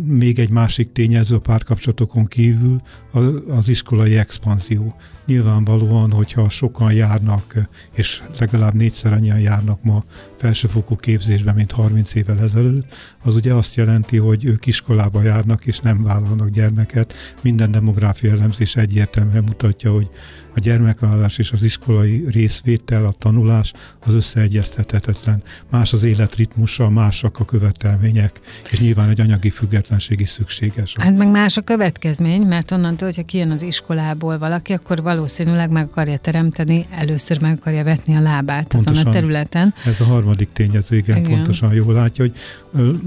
Még 0.05 0.39
egy 0.39 0.49
másik 0.49 0.91
tényező 0.91 1.35
a 1.35 1.39
párkapcsolatokon 1.39 2.25
kívül 2.25 2.81
az 3.47 3.69
iskolai 3.69 4.17
expanzió. 4.17 4.95
Nyilvánvalóan, 5.29 6.11
hogyha 6.11 6.49
sokan 6.49 6.93
járnak, 6.93 7.53
és 7.91 8.21
legalább 8.39 8.73
négyszer 8.73 9.13
annyian 9.13 9.39
járnak 9.39 9.83
ma 9.83 10.03
felsőfokú 10.37 10.95
képzésben, 10.95 11.55
mint 11.55 11.71
30 11.71 12.15
évvel 12.15 12.39
ezelőtt, 12.39 12.95
az 13.23 13.35
ugye 13.35 13.53
azt 13.53 13.75
jelenti, 13.75 14.17
hogy 14.17 14.45
ők 14.45 14.65
iskolába 14.65 15.21
járnak, 15.21 15.65
és 15.65 15.79
nem 15.79 16.03
vállalnak 16.03 16.49
gyermeket. 16.49 17.13
Minden 17.41 17.71
demográfia 17.71 18.31
elemzés 18.31 18.75
egyértelműen 18.75 19.43
mutatja, 19.43 19.91
hogy 19.91 20.09
a 20.55 20.59
gyermekvállalás 20.59 21.37
és 21.37 21.51
az 21.51 21.63
iskolai 21.63 22.25
részvétel, 22.29 23.05
a 23.05 23.11
tanulás 23.11 23.73
az 23.99 24.13
összeegyeztethetetlen. 24.13 25.41
Más 25.69 25.93
az 25.93 26.03
életritmusa, 26.03 26.89
másak 26.89 27.39
a 27.39 27.45
követelmények, 27.45 28.39
és 28.71 28.79
nyilván 28.79 29.09
egy 29.09 29.21
anyagi 29.21 29.49
függetlenség 29.49 30.19
is 30.19 30.29
szükséges. 30.29 30.95
Hát 30.99 31.17
meg 31.17 31.27
más 31.27 31.57
a 31.57 31.61
következmény, 31.61 32.41
mert 32.41 32.71
onnantól, 32.71 33.07
hogyha 33.07 33.23
kijön 33.23 33.51
az 33.51 33.61
iskolából 33.61 34.37
valaki, 34.37 34.73
akkor 34.73 35.01
valószínűleg 35.19 35.71
meg 35.71 35.87
akarja 35.91 36.17
teremteni, 36.17 36.85
először 36.91 37.41
meg 37.41 37.57
akarja 37.59 37.83
vetni 37.83 38.15
a 38.15 38.19
lábát 38.19 38.67
pontosan, 38.67 38.93
azon 38.93 39.07
a 39.07 39.09
területen. 39.09 39.73
Ez 39.85 40.01
a 40.01 40.03
harmadik 40.03 40.49
tényező, 40.53 40.95
igen, 40.95 41.17
igen. 41.17 41.33
pontosan 41.33 41.73
jól 41.73 41.93
látja, 41.93 42.25
hogy 42.25 42.33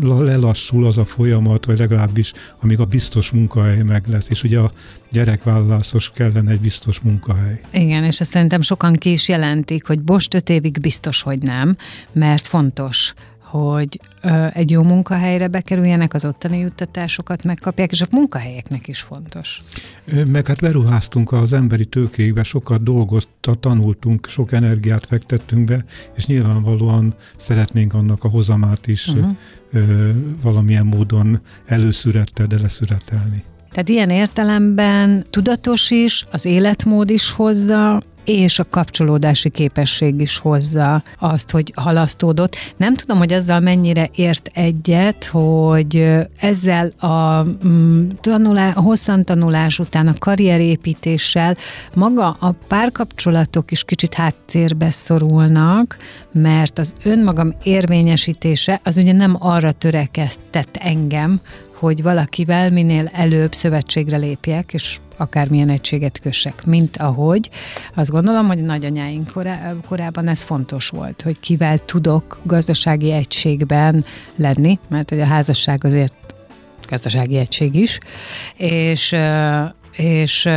lelassul 0.08 0.86
az 0.86 0.96
a 0.96 1.04
folyamat, 1.04 1.64
vagy 1.64 1.78
legalábbis 1.78 2.32
amíg 2.60 2.80
a 2.80 2.84
biztos 2.84 3.30
munkahely 3.30 3.82
meg 3.82 4.06
lesz, 4.06 4.28
és 4.28 4.42
ugye 4.42 4.58
a 4.58 4.72
gyerekvállalásos 5.10 6.10
kellene 6.14 6.50
egy 6.50 6.60
biztos 6.60 7.00
munkahely. 7.00 7.60
Igen, 7.70 8.04
és 8.04 8.20
ezt 8.20 8.30
szerintem 8.30 8.60
sokan 8.60 8.94
ki 8.94 9.10
is 9.10 9.28
jelentik, 9.28 9.86
hogy 9.86 10.00
most 10.06 10.34
öt 10.34 10.48
évig 10.48 10.80
biztos, 10.80 11.22
hogy 11.22 11.38
nem, 11.38 11.76
mert 12.12 12.46
fontos 12.46 13.14
hogy 13.52 14.00
ö, 14.22 14.46
egy 14.52 14.70
jó 14.70 14.82
munkahelyre 14.82 15.48
bekerüljenek, 15.48 16.14
az 16.14 16.24
ottani 16.24 16.58
juttatásokat 16.58 17.44
megkapják, 17.44 17.90
és 17.90 18.00
a 18.00 18.06
munkahelyeknek 18.10 18.88
is 18.88 19.00
fontos. 19.00 19.60
Meg 20.26 20.46
hát 20.46 20.60
beruháztunk 20.60 21.32
az 21.32 21.52
emberi 21.52 21.84
tőkékbe, 21.84 22.42
sokat 22.42 22.82
dolgozta, 22.82 23.54
tanultunk, 23.54 24.26
sok 24.28 24.52
energiát 24.52 25.06
fektettünk 25.06 25.64
be, 25.64 25.84
és 26.16 26.26
nyilvánvalóan 26.26 27.14
szeretnénk 27.36 27.94
annak 27.94 28.24
a 28.24 28.28
hozamát 28.28 28.86
is 28.86 29.08
uh-huh. 29.08 29.36
ö, 29.72 30.10
valamilyen 30.42 30.86
módon 30.86 31.40
előszürettel, 31.66 32.46
de 32.46 32.60
leszüretelni. 32.60 33.42
Tehát 33.70 33.88
ilyen 33.88 34.10
értelemben 34.10 35.24
tudatos 35.30 35.90
is, 35.90 36.24
az 36.30 36.44
életmód 36.44 37.10
is 37.10 37.30
hozza, 37.30 38.02
és 38.24 38.58
a 38.58 38.66
kapcsolódási 38.70 39.50
képesség 39.50 40.20
is 40.20 40.38
hozza 40.38 41.02
azt, 41.18 41.50
hogy 41.50 41.72
halasztódott. 41.76 42.56
Nem 42.76 42.94
tudom, 42.94 43.18
hogy 43.18 43.32
azzal 43.32 43.60
mennyire 43.60 44.10
ért 44.14 44.50
egyet, 44.54 45.24
hogy 45.24 46.10
ezzel 46.36 46.92
a, 46.98 47.44
mm, 47.66 48.08
tanulá, 48.20 48.72
a 48.74 48.80
hosszan 48.80 49.24
tanulás 49.24 49.78
után 49.78 50.06
a 50.06 50.14
karrierépítéssel 50.18 51.56
maga 51.94 52.36
a 52.40 52.54
párkapcsolatok 52.68 53.70
is 53.70 53.84
kicsit 53.84 54.14
háttérbe 54.14 54.90
szorulnak, 54.90 55.96
mert 56.32 56.78
az 56.78 56.94
önmagam 57.02 57.54
érvényesítése 57.62 58.80
az 58.84 58.96
ugye 58.96 59.12
nem 59.12 59.36
arra 59.38 59.72
törekeztet 59.72 60.68
engem, 60.72 61.40
hogy 61.82 62.02
valakivel 62.02 62.70
minél 62.70 63.10
előbb 63.12 63.54
szövetségre 63.54 64.16
lépjek, 64.16 64.72
és 64.72 64.98
akármilyen 65.16 65.68
egységet 65.68 66.20
kössek, 66.20 66.64
mint 66.64 66.96
ahogy. 66.96 67.50
Azt 67.94 68.10
gondolom, 68.10 68.46
hogy 68.46 68.58
a 68.58 68.62
nagyanyáink 68.62 69.30
korá, 69.32 69.74
korában 69.88 70.28
ez 70.28 70.42
fontos 70.42 70.88
volt, 70.88 71.22
hogy 71.22 71.40
kivel 71.40 71.78
tudok 71.78 72.40
gazdasági 72.42 73.12
egységben 73.12 74.04
lenni, 74.36 74.78
mert 74.90 75.10
hogy 75.10 75.20
a 75.20 75.24
házasság 75.24 75.84
azért 75.84 76.14
gazdasági 76.88 77.36
egység 77.36 77.74
is, 77.74 77.98
és, 78.56 79.16
és 79.96 80.48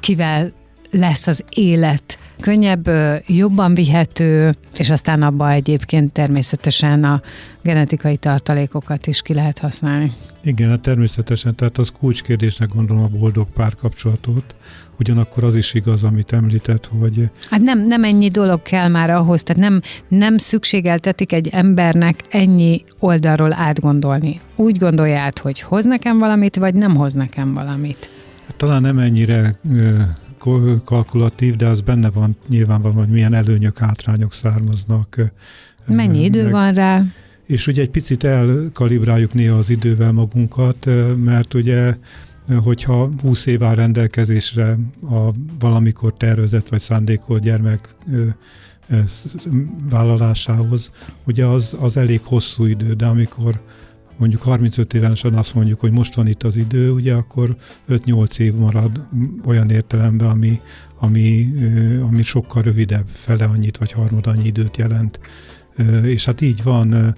kivel 0.00 0.52
lesz 0.90 1.26
az 1.26 1.44
élet 1.54 2.18
könnyebb, 2.40 2.90
jobban 3.26 3.74
vihető, 3.74 4.54
és 4.76 4.90
aztán 4.90 5.22
abba 5.22 5.50
egyébként 5.50 6.12
természetesen 6.12 7.04
a 7.04 7.22
genetikai 7.62 8.16
tartalékokat 8.16 9.06
is 9.06 9.22
ki 9.22 9.34
lehet 9.34 9.58
használni. 9.58 10.12
Igen, 10.44 10.68
hát 10.68 10.80
természetesen, 10.80 11.54
tehát 11.54 11.78
az 11.78 11.92
kulcskérdésnek 11.98 12.68
gondolom 12.68 13.02
a 13.02 13.18
boldog 13.18 13.46
párkapcsolatot, 13.54 14.54
ugyanakkor 14.98 15.44
az 15.44 15.54
is 15.54 15.74
igaz, 15.74 16.04
amit 16.04 16.32
említett, 16.32 16.90
hogy... 17.00 17.30
Hát 17.50 17.60
nem, 17.60 17.86
nem 17.86 18.04
ennyi 18.04 18.28
dolog 18.28 18.62
kell 18.62 18.88
már 18.88 19.10
ahhoz, 19.10 19.42
tehát 19.42 19.62
nem, 19.62 19.80
nem 20.08 20.38
szükségeltetik 20.38 21.32
egy 21.32 21.48
embernek 21.52 22.20
ennyi 22.30 22.84
oldalról 22.98 23.52
átgondolni. 23.52 24.40
Úgy 24.56 24.78
gondolja 24.78 25.18
át, 25.18 25.38
hogy 25.38 25.60
hoz 25.60 25.84
nekem 25.84 26.18
valamit, 26.18 26.56
vagy 26.56 26.74
nem 26.74 26.96
hoz 26.96 27.12
nekem 27.12 27.54
valamit. 27.54 28.10
Hát 28.46 28.56
talán 28.56 28.82
nem 28.82 28.98
ennyire 28.98 29.58
kalkulatív, 30.84 31.56
de 31.56 31.66
az 31.66 31.80
benne 31.80 32.10
van 32.10 32.36
nyilvánvalóan, 32.48 33.04
hogy 33.04 33.12
milyen 33.12 33.34
előnyök, 33.34 33.78
hátrányok 33.78 34.32
származnak. 34.32 35.32
Mennyi 35.86 36.24
idő 36.24 36.42
meg. 36.42 36.52
van 36.52 36.74
rá? 36.74 37.04
És 37.46 37.66
ugye 37.66 37.82
egy 37.82 37.90
picit 37.90 38.24
elkalibráljuk 38.24 39.34
néha 39.34 39.56
az 39.56 39.70
idővel 39.70 40.12
magunkat, 40.12 40.88
mert 41.16 41.54
ugye 41.54 41.96
hogyha 42.62 43.10
20 43.22 43.46
év 43.46 43.62
áll 43.62 43.74
rendelkezésre 43.74 44.78
a 45.10 45.30
valamikor 45.58 46.14
tervezett 46.16 46.68
vagy 46.68 46.80
szándékolt 46.80 47.42
gyermek 47.42 47.94
vállalásához, 49.90 50.90
ugye 51.24 51.46
az, 51.46 51.74
az 51.80 51.96
elég 51.96 52.20
hosszú 52.24 52.64
idő, 52.64 52.92
de 52.92 53.06
amikor 53.06 53.60
mondjuk 54.20 54.42
35 54.42 54.94
évesen 54.94 55.34
azt 55.34 55.54
mondjuk, 55.54 55.80
hogy 55.80 55.90
most 55.90 56.14
van 56.14 56.26
itt 56.26 56.42
az 56.42 56.56
idő, 56.56 56.90
ugye 56.90 57.14
akkor 57.14 57.56
5-8 57.88 58.38
év 58.38 58.54
marad 58.54 59.06
olyan 59.44 59.70
értelemben, 59.70 60.28
ami, 60.28 60.60
ami, 60.98 61.52
ami 62.08 62.22
sokkal 62.22 62.62
rövidebb, 62.62 63.06
fele 63.12 63.44
annyit 63.44 63.76
vagy 63.76 63.92
harmad 63.92 64.26
annyi 64.26 64.46
időt 64.46 64.76
jelent. 64.76 65.20
És 66.02 66.24
hát 66.24 66.40
így 66.40 66.62
van, 66.62 67.16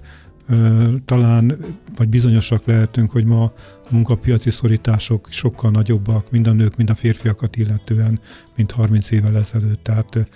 talán, 1.05 1.57
vagy 1.95 2.09
bizonyosak 2.09 2.65
lehetünk, 2.65 3.11
hogy 3.11 3.25
ma 3.25 3.53
munkapiaci 3.89 4.49
szorítások 4.49 5.27
sokkal 5.31 5.71
nagyobbak, 5.71 6.31
mind 6.31 6.47
a 6.47 6.51
nők, 6.51 6.75
mind 6.75 6.89
a 6.89 6.95
férfiakat 6.95 7.55
illetően, 7.55 8.19
mint 8.55 8.71
30 8.71 9.11
évvel 9.11 9.37
ezelőtt. 9.37 9.83
Tehát 9.83 10.27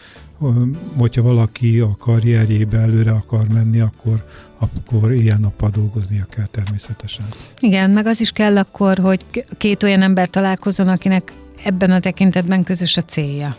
hogyha 0.98 1.22
valaki 1.22 1.80
a 1.80 1.96
karrierjébe 2.00 2.78
előre 2.78 3.12
akar 3.12 3.48
menni, 3.54 3.80
akkor, 3.80 4.26
akkor 4.58 5.12
ilyen 5.12 5.40
nappal 5.40 5.70
dolgoznia 5.70 6.26
kell 6.30 6.46
természetesen. 6.46 7.26
Igen, 7.60 7.90
meg 7.90 8.06
az 8.06 8.22
is 8.22 8.32
kell 8.32 8.58
akkor, 8.58 8.98
hogy 8.98 9.26
két 9.58 9.84
olyan 9.84 10.02
ember 10.02 10.30
találkozzon, 10.30 10.88
akinek 10.88 11.32
ebben 11.64 11.92
a 11.92 12.00
tekintetben 12.00 12.64
közös 12.64 12.98
a 12.98 13.02
célja. 13.02 13.56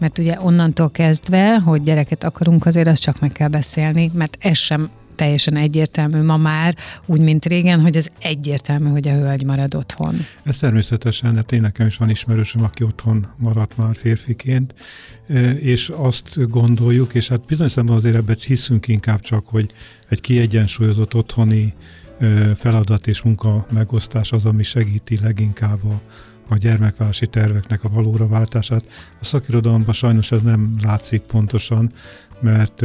Mert 0.00 0.18
ugye 0.18 0.36
onnantól 0.40 0.90
kezdve, 0.90 1.58
hogy 1.58 1.82
gyereket 1.82 2.24
akarunk, 2.24 2.66
azért 2.66 2.88
azt 2.88 3.02
csak 3.02 3.20
meg 3.20 3.32
kell 3.32 3.48
beszélni, 3.48 4.10
mert 4.14 4.36
ez 4.40 4.56
sem 4.56 4.90
teljesen 5.14 5.56
egyértelmű 5.56 6.22
ma 6.22 6.36
már, 6.36 6.76
úgy, 7.06 7.20
mint 7.20 7.44
régen, 7.44 7.80
hogy 7.80 7.96
az 7.96 8.10
egyértelmű, 8.18 8.88
hogy 8.88 9.08
a 9.08 9.12
hölgy 9.12 9.44
marad 9.44 9.74
otthon. 9.74 10.14
Ez 10.42 10.56
természetesen, 10.56 11.36
hát 11.36 11.52
én 11.52 11.60
nekem 11.60 11.86
is 11.86 11.96
van 11.96 12.10
ismerősöm, 12.10 12.62
aki 12.62 12.84
otthon 12.84 13.26
maradt 13.36 13.76
már 13.76 13.96
férfiként, 13.96 14.74
és 15.60 15.88
azt 15.88 16.48
gondoljuk, 16.50 17.14
és 17.14 17.28
hát 17.28 17.44
bizonyos 17.44 17.72
szemben 17.72 17.96
azért 17.96 18.14
ebben 18.14 18.36
hiszünk 18.46 18.88
inkább 18.88 19.20
csak, 19.20 19.46
hogy 19.46 19.72
egy 20.08 20.20
kiegyensúlyozott 20.20 21.14
otthoni 21.14 21.74
feladat 22.54 23.06
és 23.06 23.22
munka 23.22 23.66
megosztás 23.72 24.32
az, 24.32 24.44
ami 24.44 24.62
segíti 24.62 25.18
leginkább 25.22 25.84
a, 25.84 26.00
a 26.48 26.56
gyermekvárosi 26.56 27.26
terveknek 27.26 27.84
a 27.84 27.88
valóra 27.88 28.28
váltását. 28.28 28.84
A 29.20 29.24
szakirodalomban 29.24 29.94
sajnos 29.94 30.32
ez 30.32 30.42
nem 30.42 30.70
látszik 30.82 31.20
pontosan, 31.20 31.92
mert 32.40 32.84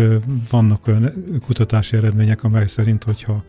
vannak 0.50 0.88
olyan 0.88 1.12
kutatási 1.42 1.98
eredmények, 1.98 2.44
amely 2.44 2.68
szerint, 2.68 3.04
hogyha 3.04 3.44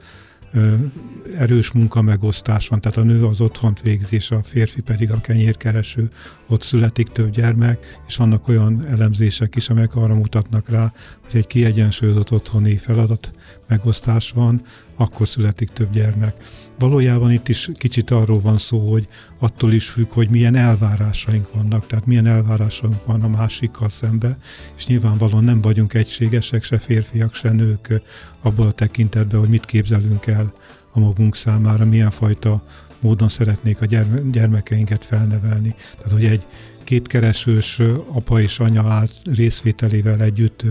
erős 1.37 1.71
munkamegosztás 1.71 2.69
van, 2.69 2.81
tehát 2.81 2.99
a 2.99 3.03
nő 3.03 3.25
az 3.25 3.41
otthont 3.41 3.81
végzi, 3.81 4.17
és 4.17 4.31
a 4.31 4.43
férfi 4.43 4.81
pedig 4.81 5.13
a 5.13 5.21
kenyérkereső, 5.21 6.11
ott 6.49 6.63
születik 6.63 7.09
több 7.09 7.31
gyermek, 7.31 8.01
és 8.07 8.17
vannak 8.17 8.49
olyan 8.49 8.87
elemzések 8.87 9.57
is, 9.57 9.69
amelyek 9.69 9.97
arra 9.97 10.15
mutatnak 10.15 10.69
rá, 10.69 10.93
hogy 11.31 11.37
egy 11.37 11.47
kiegyensúlyozott 11.47 12.33
otthoni 12.33 12.77
feladat 12.77 13.31
megosztás 13.69 14.31
van, 14.31 14.63
akkor 14.97 15.29
születik 15.29 15.71
több 15.71 15.93
gyermek. 15.93 16.35
Valójában 16.81 17.31
itt 17.31 17.49
is 17.49 17.71
kicsit 17.75 18.11
arról 18.11 18.41
van 18.41 18.59
szó, 18.59 18.91
hogy 18.91 19.09
attól 19.39 19.73
is 19.73 19.89
függ, 19.89 20.13
hogy 20.13 20.29
milyen 20.29 20.55
elvárásaink 20.55 21.53
vannak, 21.55 21.87
tehát 21.87 22.07
milyen 22.07 22.27
elvárásaink 22.27 23.05
van 23.05 23.23
a 23.23 23.29
másikkal 23.29 23.89
szembe, 23.89 24.39
és 24.77 24.87
nyilvánvalóan 24.87 25.45
nem 25.45 25.61
vagyunk 25.61 25.95
egységesek, 25.95 26.63
se 26.63 26.79
férfiak, 26.79 27.35
se 27.35 27.51
nők 27.51 28.01
abban 28.41 28.67
a 28.67 28.71
tekintetben, 28.71 29.41
hogy 29.41 29.49
mit 29.49 29.65
képzelünk 29.65 30.27
el 30.27 30.53
a 30.93 30.99
magunk 30.99 31.37
számára, 31.37 31.85
milyen 31.85 32.11
fajta 32.11 32.63
módon 33.01 33.29
szeretnék 33.29 33.81
a 33.81 33.87
gyermekeinket 34.31 35.05
felnevelni. 35.05 35.75
Tehát, 35.97 36.13
hogy 36.13 36.25
egy 36.25 36.47
kétkeresős 36.85 37.81
apa 38.09 38.41
és 38.41 38.59
anya 38.59 39.03
részvételével 39.25 40.23
együtt 40.23 40.65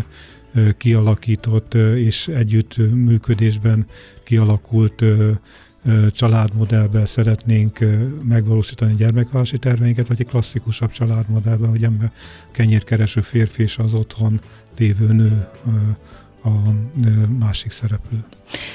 kialakított 0.78 1.74
és 1.96 2.28
együtt 2.28 2.78
működésben 2.78 3.88
kialakult 4.24 5.04
családmodellben 6.12 7.06
szeretnénk 7.06 7.80
megvalósítani 8.24 8.96
gyermekvállalási 8.96 9.58
terveinket, 9.58 10.08
vagy 10.08 10.20
egy 10.20 10.28
klasszikusabb 10.28 10.92
családmodellben, 10.92 11.70
hogy 11.70 11.84
ember 11.84 12.12
kenyérkereső 12.52 13.22
férfi 13.22 13.64
és 13.64 13.78
az 13.78 13.94
otthon 13.94 14.42
lévő 14.78 15.14
nő 15.14 15.48
a 16.44 16.50
másik 17.40 17.72
szereplő. 17.72 18.24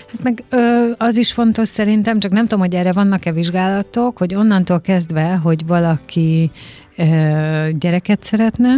Hát 0.07 0.23
meg 0.23 0.45
ö, 0.49 0.91
az 0.99 1.17
is 1.17 1.33
fontos 1.33 1.69
szerintem, 1.69 2.21
csak 2.21 2.33
nem 2.33 2.43
tudom, 2.43 2.61
hogy 2.61 2.75
erre 2.75 2.93
vannak-e 2.93 3.33
vizsgálatok, 3.33 4.17
hogy 4.17 4.35
onnantól 4.35 4.81
kezdve, 4.81 5.35
hogy 5.35 5.67
valaki 5.67 6.51
ö, 6.97 7.69
gyereket 7.79 8.25
szeretne, 8.25 8.75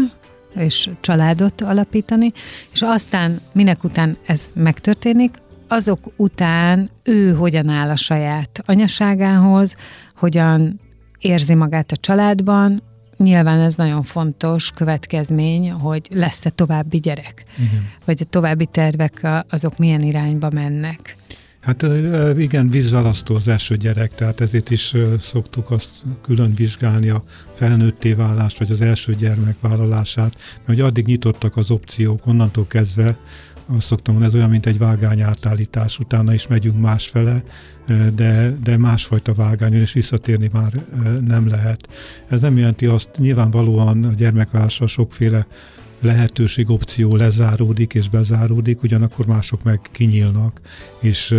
és 0.55 0.91
családot 1.01 1.61
alapítani, 1.61 2.33
és 2.73 2.83
aztán 2.83 3.41
minek 3.53 3.85
után 3.85 4.17
ez 4.27 4.43
megtörténik, 4.55 5.31
azok 5.69 6.13
után 6.17 6.89
ő 7.03 7.35
hogyan 7.35 7.69
áll 7.69 7.91
a 7.91 7.97
saját 7.97 8.63
anyaságához, 8.67 9.77
hogyan 10.15 10.81
érzi 11.19 11.55
magát 11.55 11.93
a 11.93 11.97
családban, 11.97 12.83
Nyilván 13.17 13.61
ez 13.61 13.75
nagyon 13.75 14.03
fontos 14.03 14.71
következmény, 14.75 15.71
hogy 15.71 16.07
lesz-e 16.11 16.51
további 16.51 16.99
gyerek, 16.99 17.45
igen. 17.59 17.89
vagy 18.05 18.21
a 18.21 18.29
további 18.31 18.67
tervek 18.67 19.29
azok 19.51 19.79
milyen 19.79 20.03
irányba 20.03 20.51
mennek. 20.51 21.17
Hát 21.61 21.87
igen, 22.39 22.71
vízzalasztó 22.71 23.35
az 23.35 23.49
első 23.49 23.77
gyerek, 23.77 24.15
tehát 24.15 24.41
ezért 24.41 24.71
is 24.71 24.95
szoktuk 25.19 25.71
azt 25.71 25.91
külön 26.23 26.55
vizsgálni 26.55 27.09
a 27.09 27.25
felnőtté 27.55 28.13
válást, 28.13 28.59
vagy 28.59 28.71
az 28.71 28.81
első 28.81 29.15
gyermek 29.15 29.57
vállalását, 29.61 30.37
mert 30.55 30.67
hogy 30.67 30.81
addig 30.81 31.07
nyitottak 31.07 31.57
az 31.57 31.71
opciók, 31.71 32.27
onnantól 32.27 32.67
kezdve 32.67 33.17
azt 33.67 33.87
szoktam 33.87 34.15
mondani, 34.15 34.35
ez 34.35 34.39
olyan, 34.39 34.51
mint 34.51 34.67
egy 34.67 34.79
vágány 34.79 35.21
átállítás, 35.21 35.99
utána 35.99 36.35
is 36.35 36.47
megyünk 36.47 36.81
másfele, 36.81 37.43
de, 38.15 38.57
de 38.63 38.77
másfajta 38.77 39.35
vágányon, 39.35 39.81
és 39.81 39.93
visszatérni 39.93 40.51
már 40.53 40.73
nem 41.27 41.49
lehet. 41.49 41.89
Ez 42.29 42.41
nem 42.41 42.59
jelenti 42.59 42.87
azt, 42.87 43.09
nyilvánvalóan 43.17 44.05
a 44.05 44.13
gyermekválással 44.13 44.87
sokféle 44.87 45.47
lehetőség, 46.01 46.71
opció 46.71 47.17
lezáródik 47.17 47.95
és 47.95 48.09
bezáródik, 48.09 48.83
ugyanakkor 48.83 49.27
mások 49.27 49.63
meg 49.63 49.81
kinyílnak, 49.93 50.61
és 51.01 51.35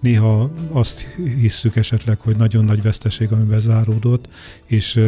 néha 0.00 0.50
azt 0.72 1.06
hisszük 1.40 1.76
esetleg, 1.76 2.20
hogy 2.20 2.36
nagyon 2.36 2.64
nagy 2.64 2.82
veszteség, 2.82 3.32
ami 3.32 3.44
bezáródott, 3.44 4.28
és 4.64 5.00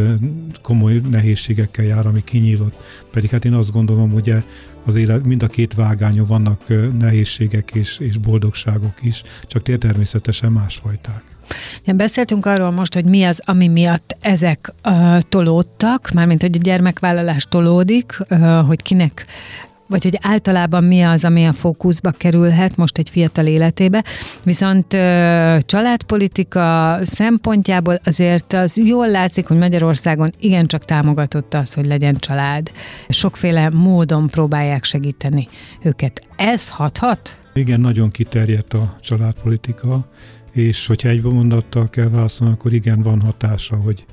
komoly 0.63 1.01
nehézségekkel 1.11 1.85
jár, 1.85 2.07
ami 2.07 2.25
kinyílott. 2.25 2.75
Pedig 3.11 3.31
hát 3.31 3.45
én 3.45 3.55
azt 3.55 3.73
gondolom, 3.73 4.15
ugye 4.15 4.43
az 4.85 4.95
élet, 4.95 5.25
mind 5.25 5.43
a 5.43 5.47
két 5.47 5.75
vágányon 5.75 6.27
vannak 6.27 6.63
nehézségek 6.99 7.71
és, 7.75 7.99
és 7.99 8.17
boldogságok 8.17 8.95
is, 9.03 9.23
csak 9.47 9.63
természetesen 9.63 10.53
másfajták. 10.53 11.23
Ja, 11.85 11.95
beszéltünk 11.95 12.47
arról 12.47 12.71
most, 12.71 12.95
hogy 12.95 13.05
mi 13.05 13.23
az, 13.23 13.43
ami 13.45 13.69
miatt 13.69 14.17
ezek 14.21 14.73
uh, 14.85 15.21
tolódtak, 15.21 16.11
mármint, 16.15 16.41
hogy 16.41 16.57
a 16.57 16.63
gyermekvállalás 16.63 17.47
tolódik, 17.49 18.19
uh, 18.31 18.67
hogy 18.67 18.83
kinek 18.83 19.27
vagy 19.91 20.03
hogy 20.03 20.19
általában 20.23 20.85
mi 20.85 21.03
az, 21.03 21.25
ami 21.25 21.45
a 21.45 21.53
fókuszba 21.53 22.11
kerülhet 22.11 22.77
most 22.77 22.99
egy 22.99 23.11
fiatal 23.11 23.47
életébe. 23.47 24.05
Viszont 24.43 24.87
családpolitika 25.67 26.99
szempontjából 27.03 28.01
azért 28.05 28.53
az 28.53 28.79
jól 28.87 29.09
látszik, 29.09 29.47
hogy 29.47 29.59
Magyarországon 29.59 30.31
igencsak 30.39 30.85
támogatott 30.85 31.55
az, 31.55 31.75
hogy 31.75 31.87
legyen 31.87 32.17
család. 32.19 32.71
Sokféle 33.09 33.71
módon 33.71 34.29
próbálják 34.29 34.85
segíteni 34.85 35.49
őket. 35.83 36.23
Ez 36.37 36.69
hathat? 36.69 37.37
Igen, 37.55 37.81
nagyon 37.81 38.11
kiterjedt 38.11 38.75
a 38.75 38.99
családpolitika, 39.03 40.09
és 40.53 40.87
hogyha 40.87 41.09
egy 41.09 41.23
mondattal 41.23 41.89
kell 41.89 42.09
válaszolni, 42.09 42.53
akkor 42.53 42.73
igen, 42.73 43.03
van 43.03 43.21
hatása, 43.21 43.77
hogy 43.77 44.05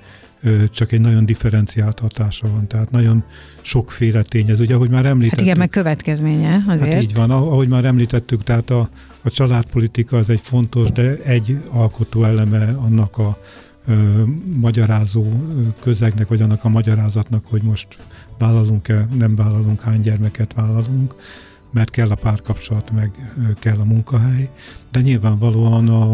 csak 0.72 0.92
egy 0.92 1.02
nagyon 1.02 1.26
differenciált 1.26 2.00
hatása 2.00 2.48
van, 2.48 2.68
tehát 2.68 2.92
nagyon 2.92 3.24
sokféle 3.62 4.22
tényező. 4.22 4.64
Ugye, 4.64 4.76
ahogy 4.76 4.90
már 4.90 5.06
említettük. 5.06 5.38
Hát 5.38 5.46
igen, 5.46 5.58
meg 5.58 5.70
következménye 5.70 6.64
azért. 6.68 6.94
Hát 6.94 7.02
így 7.02 7.16
van, 7.16 7.32
ahogy 7.32 7.68
már 7.68 7.86
említettük, 7.86 8.44
tehát 8.44 8.70
a, 8.70 8.90
a 9.22 9.30
családpolitika 9.30 10.18
az 10.18 10.30
egy 10.30 10.42
fontos, 10.44 10.92
de 10.92 11.16
egy 11.24 11.60
alkotó 11.70 12.24
eleme 12.24 12.76
annak 12.78 13.18
a 13.18 13.38
ö, 13.88 14.24
magyarázó 14.56 15.26
közegnek, 15.82 16.28
vagy 16.28 16.42
annak 16.42 16.64
a 16.64 16.70
magyarázatnak, 16.70 17.46
hogy 17.46 17.62
most 17.62 17.88
vállalunk-e, 18.38 19.08
nem 19.18 19.36
vállalunk, 19.36 19.82
hány 19.82 20.02
gyermeket 20.02 20.54
vállalunk, 20.54 21.16
mert 21.72 21.90
kell 21.90 22.10
a 22.10 22.16
párkapcsolat, 22.16 22.92
meg 22.92 23.34
kell 23.60 23.78
a 23.78 23.84
munkahely, 23.84 24.50
de 24.92 25.02
nyilvánvalóan 25.02 25.88
a, 25.88 26.14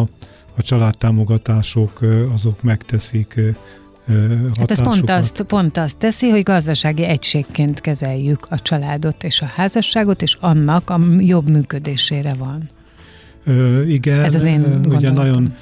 a 0.56 0.62
családtámogatások 0.62 2.00
azok 2.34 2.62
megteszik 2.62 3.40
Hát 4.58 4.72
ez 4.72 4.82
pont 4.82 5.10
azt, 5.10 5.42
pont 5.42 5.78
azt 5.78 5.98
teszi, 5.98 6.30
hogy 6.30 6.44
gazdasági 6.44 7.04
egységként 7.04 7.82
kezeljük 7.82 8.48
a 8.50 8.62
családot 8.62 9.24
és 9.24 9.42
a 9.42 9.46
házasságot, 9.46 10.22
és 10.22 10.38
annak 10.39 10.89
a 10.89 11.00
jobb 11.20 11.50
működésére 11.50 12.34
van. 12.34 12.70
Ö, 13.44 13.84
igen, 13.84 14.24
ez 14.24 14.36
az 14.36 14.44
én 14.44 14.62
gondolatom. 14.62 14.98
ugye 14.98 15.12
nagyon 15.12 15.54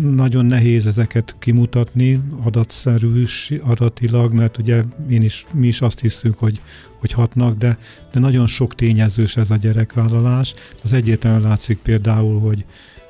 nagyon 0.00 0.46
nehéz 0.46 0.86
ezeket 0.86 1.36
kimutatni 1.38 2.20
adatszerű, 2.42 3.24
adatilag, 3.62 4.32
mert 4.32 4.58
ugye 4.58 4.82
én 5.10 5.22
is, 5.22 5.46
mi 5.52 5.66
is 5.66 5.80
azt 5.80 6.00
hiszünk, 6.00 6.38
hogy, 6.38 6.60
hogy 6.98 7.12
hatnak, 7.12 7.58
de, 7.58 7.78
de 8.12 8.20
nagyon 8.20 8.46
sok 8.46 8.74
tényezős 8.74 9.36
ez 9.36 9.50
a 9.50 9.56
gyerekvállalás. 9.56 10.54
Az 10.84 10.92
egyértelműen 10.92 11.42
látszik 11.42 11.78
például, 11.78 12.40
hogy 12.40 12.64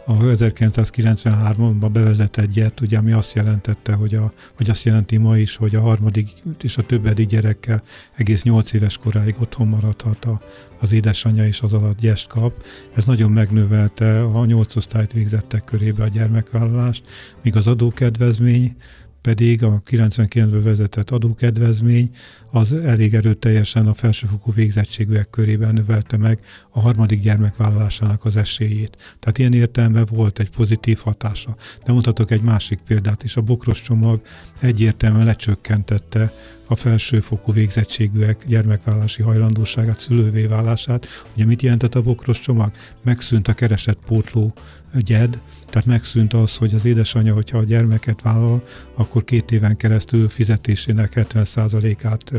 a 0.04 0.16
1993-ban 0.16 1.88
bevezetett 1.92 2.50
gyert, 2.50 2.80
ugye, 2.80 2.98
ami 2.98 3.12
azt 3.12 3.34
jelentette, 3.34 3.92
hogy, 3.92 4.14
a, 4.14 4.32
hogy 4.56 4.70
azt 4.70 4.84
jelenti 4.84 5.16
ma 5.16 5.38
is, 5.38 5.56
hogy 5.56 5.74
a 5.74 5.80
harmadik 5.80 6.30
és 6.62 6.76
a 6.76 6.82
többedik 6.82 7.28
gyerekkel 7.28 7.82
egész 8.14 8.42
8 8.42 8.72
éves 8.72 8.98
koráig 8.98 9.34
otthon 9.38 9.68
maradhat 9.68 10.24
a, 10.24 10.40
az 10.80 10.92
édesanyja 10.92 11.46
és 11.46 11.60
az 11.60 11.72
alatt 11.72 11.98
gyest 11.98 12.26
kap. 12.26 12.64
Ez 12.94 13.04
nagyon 13.04 13.30
megnövelte 13.30 14.22
a 14.22 14.44
8 14.44 14.76
osztályt 14.76 15.12
végzettek 15.12 15.64
körébe 15.64 16.02
a 16.02 16.08
gyermekvállalást, 16.08 17.04
míg 17.42 17.56
az 17.56 17.66
adókedvezmény 17.66 18.76
pedig 19.22 19.62
a 19.62 19.82
99-ből 19.90 20.60
vezetett 20.62 21.10
adókedvezmény 21.10 22.10
az 22.50 22.72
elég 22.72 23.14
erőteljesen 23.14 23.86
a 23.86 23.94
felsőfokú 23.94 24.52
végzettségűek 24.52 25.30
körében 25.30 25.74
növelte 25.74 26.16
meg 26.16 26.38
a 26.70 26.80
harmadik 26.80 27.20
gyermek 27.20 27.56
vállalásának 27.56 28.24
az 28.24 28.36
esélyét. 28.36 29.16
Tehát 29.18 29.38
ilyen 29.38 29.52
értelemben 29.52 30.06
volt 30.10 30.38
egy 30.38 30.50
pozitív 30.50 30.98
hatása. 30.98 31.56
De 31.84 31.92
mondhatok 31.92 32.30
egy 32.30 32.42
másik 32.42 32.78
példát 32.86 33.22
is. 33.22 33.36
A 33.36 33.40
bokros 33.40 33.82
csomag 33.82 34.20
egyértelműen 34.60 35.24
lecsökkentette 35.24 36.32
a 36.66 36.76
felsőfokú 36.76 37.52
végzettségűek 37.52 38.44
gyermekvállási 38.46 39.22
hajlandóságát, 39.22 40.00
szülővé 40.00 40.46
válását. 40.46 41.06
Ugye 41.34 41.44
mit 41.44 41.62
jelentett 41.62 41.94
a 41.94 42.02
bokros 42.02 42.40
csomag? 42.40 42.72
Megszűnt 43.02 43.48
a 43.48 43.54
keresett 43.54 43.98
pótló 44.06 44.54
gyed, 44.94 45.38
tehát 45.72 45.86
megszűnt 45.86 46.34
az, 46.34 46.56
hogy 46.56 46.74
az 46.74 46.84
édesanyja, 46.84 47.34
hogyha 47.34 47.58
a 47.58 47.64
gyermeket 47.64 48.22
vállal, 48.22 48.64
akkor 48.94 49.24
két 49.24 49.50
éven 49.50 49.76
keresztül 49.76 50.28
fizetésének 50.28 51.12
70%-át 51.16 52.32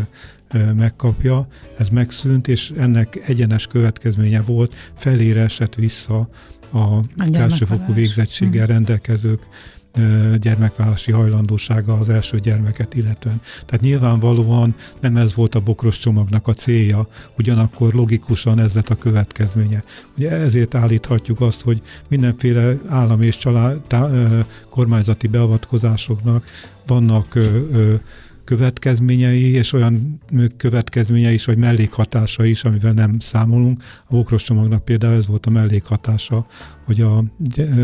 megkapja. 0.75 1.47
Ez 1.77 1.89
megszűnt, 1.89 2.47
és 2.47 2.71
ennek 2.77 3.29
egyenes 3.29 3.67
következménye 3.67 4.41
volt, 4.41 4.73
felére 4.95 5.41
esett 5.41 5.75
vissza 5.75 6.29
a 6.73 6.99
felsőfokú 7.31 7.93
végzettséggel 7.93 8.65
hm. 8.65 8.71
rendelkezők 8.71 9.41
gyermekvállalási 10.39 11.11
hajlandósága 11.11 11.97
az 11.97 12.09
első 12.09 12.39
gyermeket 12.39 12.95
illetően. 12.95 13.41
Tehát 13.65 13.81
nyilvánvalóan 13.81 14.75
nem 14.99 15.17
ez 15.17 15.33
volt 15.33 15.55
a 15.55 15.59
bokros 15.59 15.97
csomagnak 15.97 16.47
a 16.47 16.53
célja, 16.53 17.07
ugyanakkor 17.37 17.93
logikusan 17.93 18.59
ez 18.59 18.73
lett 18.73 18.89
a 18.89 18.95
következménye. 18.95 19.83
Ugye 20.17 20.29
ezért 20.29 20.75
állíthatjuk 20.75 21.41
azt, 21.41 21.61
hogy 21.61 21.81
mindenféle 22.07 22.77
állam 22.87 23.21
és 23.21 23.37
család, 23.37 23.79
tá, 23.79 24.09
kormányzati 24.69 25.27
beavatkozásoknak 25.27 26.45
vannak 26.85 27.35
ö, 27.35 27.67
ö, 27.71 27.93
következményei, 28.43 29.51
és 29.51 29.73
olyan 29.73 30.19
következményei 30.57 31.33
is, 31.33 31.45
vagy 31.45 31.57
mellékhatása 31.57 32.45
is, 32.45 32.63
amivel 32.63 32.93
nem 32.93 33.19
számolunk. 33.19 33.83
A 34.05 34.15
Bokros 34.15 34.43
csomagnak 34.43 34.85
például 34.85 35.13
ez 35.13 35.27
volt 35.27 35.45
a 35.45 35.49
mellékhatása, 35.49 36.45
hogy 36.85 37.01
a 37.01 37.23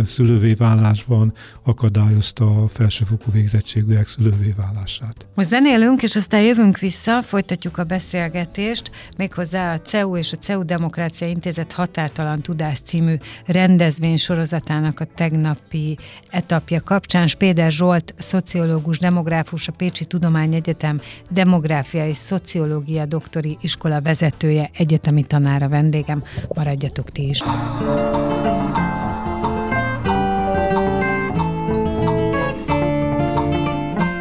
szülővé 0.05 0.53
válásban 0.53 1.33
akadályozta 1.63 2.63
a 2.63 2.67
felsőfokú 2.67 3.31
végzettségűek 3.31 4.07
szülővé 4.07 4.53
válását. 4.57 5.27
Most 5.35 5.49
zenélünk, 5.49 6.03
és 6.03 6.15
aztán 6.15 6.41
jövünk 6.41 6.77
vissza, 6.77 7.21
folytatjuk 7.21 7.77
a 7.77 7.83
beszélgetést, 7.83 8.91
méghozzá 9.17 9.73
a 9.73 9.81
CEU 9.81 10.17
és 10.17 10.33
a 10.33 10.37
CEU 10.37 10.65
Demokrácia 10.65 11.27
Intézet 11.27 11.71
Határtalan 11.71 12.41
Tudás 12.41 12.79
című 12.79 13.15
rendezvény 13.45 14.17
sorozatának 14.17 14.99
a 14.99 15.05
tegnapi 15.15 15.97
etapja 16.29 16.81
kapcsán. 16.81 17.27
Spéder 17.27 17.71
Zsolt, 17.71 18.13
szociológus, 18.17 18.99
demográfus, 18.99 19.67
a 19.67 19.71
Pécsi 19.71 20.05
Tudományegyetem 20.05 21.01
demográfia 21.29 22.07
és 22.07 22.17
szociológia 22.17 23.05
doktori 23.05 23.57
iskola 23.61 24.01
vezetője, 24.01 24.69
egyetemi 24.73 25.23
tanára 25.23 25.67
vendégem. 25.69 26.23
Maradjatok 26.47 27.09
ti 27.09 27.29
is. 27.29 27.41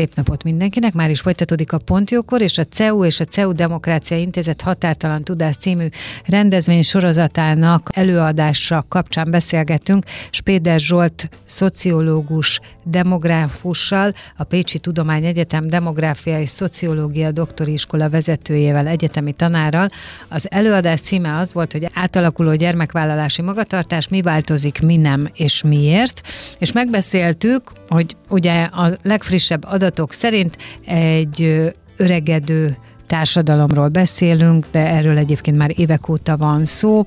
Szép 0.00 0.14
napot 0.14 0.42
mindenkinek, 0.42 0.92
már 0.92 1.10
is 1.10 1.20
folytatódik 1.20 1.72
a 1.72 1.78
Pontjókor, 1.78 2.42
és 2.42 2.58
a 2.58 2.64
CEU 2.64 3.04
és 3.04 3.20
a 3.20 3.24
CEU 3.24 3.52
Demokrácia 3.52 4.16
Intézet 4.16 4.60
Határtalan 4.60 5.22
Tudás 5.22 5.56
című 5.56 5.86
rendezvény 6.26 6.82
sorozatának 6.82 7.88
előadásra 7.92 8.84
kapcsán 8.88 9.30
beszélgetünk 9.30 10.04
Spéder 10.30 10.80
Zsolt 10.80 11.28
szociológus 11.44 12.60
demográfussal, 12.84 14.14
a 14.36 14.44
Pécsi 14.44 14.78
Tudomány 14.78 15.24
Egyetem 15.24 15.68
Demográfia 15.68 16.40
és 16.40 16.48
Szociológia 16.48 17.30
Doktori 17.30 17.72
Iskola 17.72 18.08
vezetőjével, 18.08 18.86
egyetemi 18.86 19.32
tanárral. 19.32 19.88
Az 20.28 20.46
előadás 20.50 21.00
címe 21.00 21.36
az 21.36 21.52
volt, 21.52 21.72
hogy 21.72 21.88
átalakuló 21.94 22.54
gyermekvállalási 22.54 23.42
magatartás, 23.42 24.08
mi 24.08 24.22
változik, 24.22 24.82
mi 24.82 24.96
nem 24.96 25.30
és 25.34 25.62
miért. 25.62 26.20
És 26.58 26.72
megbeszéltük, 26.72 27.62
hogy 27.88 28.16
ugye 28.28 28.62
a 28.62 28.96
legfrissebb 29.02 29.64
adatok 29.90 30.12
szerint 30.12 30.56
egy 30.84 31.72
öregedő 31.96 32.76
társadalomról 33.10 33.88
beszélünk, 33.88 34.66
de 34.70 34.78
erről 34.78 35.18
egyébként 35.18 35.56
már 35.56 35.70
évek 35.76 36.08
óta 36.08 36.36
van 36.36 36.64
szó. 36.64 37.04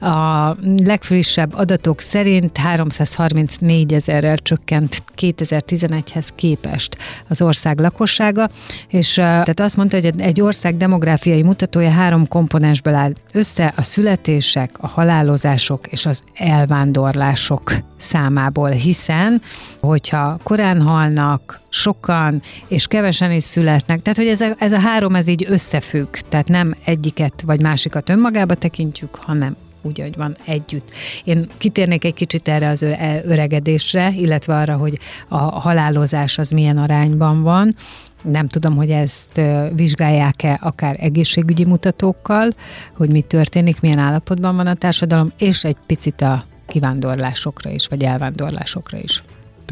A 0.00 0.56
legfrissebb 0.76 1.54
adatok 1.54 2.00
szerint 2.00 2.56
334 2.56 3.92
ezerrel 3.92 4.36
csökkent 4.38 5.02
2011-hez 5.16 6.28
képest 6.34 6.96
az 7.28 7.42
ország 7.42 7.78
lakossága, 7.80 8.50
és 8.88 9.14
tehát 9.14 9.60
azt 9.60 9.76
mondta, 9.76 9.96
hogy 9.96 10.20
egy 10.20 10.40
ország 10.40 10.76
demográfiai 10.76 11.42
mutatója 11.42 11.90
három 11.90 12.28
komponensből 12.28 12.94
áll 12.94 13.12
össze, 13.32 13.72
a 13.76 13.82
születések, 13.82 14.70
a 14.80 14.86
halálozások 14.86 15.86
és 15.86 16.06
az 16.06 16.22
elvándorlások 16.34 17.72
számából, 17.98 18.70
hiszen 18.70 19.42
hogyha 19.80 20.38
korán 20.42 20.82
halnak, 20.82 21.60
sokan, 21.72 22.42
és 22.68 22.86
kevesen 22.86 23.32
is 23.32 23.42
születnek. 23.42 24.02
Tehát, 24.02 24.18
hogy 24.18 24.28
ez 24.28 24.40
a, 24.40 24.48
ez 24.58 24.72
a 24.72 24.78
három, 24.78 25.14
ez 25.14 25.26
így 25.26 25.41
összefügg. 25.48 26.16
Tehát 26.28 26.48
nem 26.48 26.74
egyiket 26.84 27.42
vagy 27.42 27.60
másikat 27.60 28.08
önmagába 28.08 28.54
tekintjük, 28.54 29.14
hanem 29.14 29.56
úgy, 29.82 30.00
hogy 30.00 30.16
van 30.16 30.36
együtt. 30.46 30.90
Én 31.24 31.48
kitérnék 31.58 32.04
egy 32.04 32.14
kicsit 32.14 32.48
erre 32.48 32.68
az 32.68 32.82
öregedésre, 33.26 34.12
illetve 34.16 34.54
arra, 34.54 34.76
hogy 34.76 34.98
a 35.28 35.36
halálozás 35.36 36.38
az 36.38 36.50
milyen 36.50 36.78
arányban 36.78 37.42
van. 37.42 37.74
Nem 38.22 38.48
tudom, 38.48 38.76
hogy 38.76 38.90
ezt 38.90 39.40
vizsgálják-e 39.74 40.58
akár 40.60 40.96
egészségügyi 41.00 41.64
mutatókkal, 41.64 42.50
hogy 42.96 43.10
mi 43.10 43.20
történik, 43.20 43.80
milyen 43.80 43.98
állapotban 43.98 44.56
van 44.56 44.66
a 44.66 44.74
társadalom, 44.74 45.32
és 45.38 45.64
egy 45.64 45.76
picit 45.86 46.20
a 46.20 46.44
kivándorlásokra 46.66 47.70
is, 47.70 47.86
vagy 47.86 48.02
elvándorlásokra 48.02 48.98
is 48.98 49.22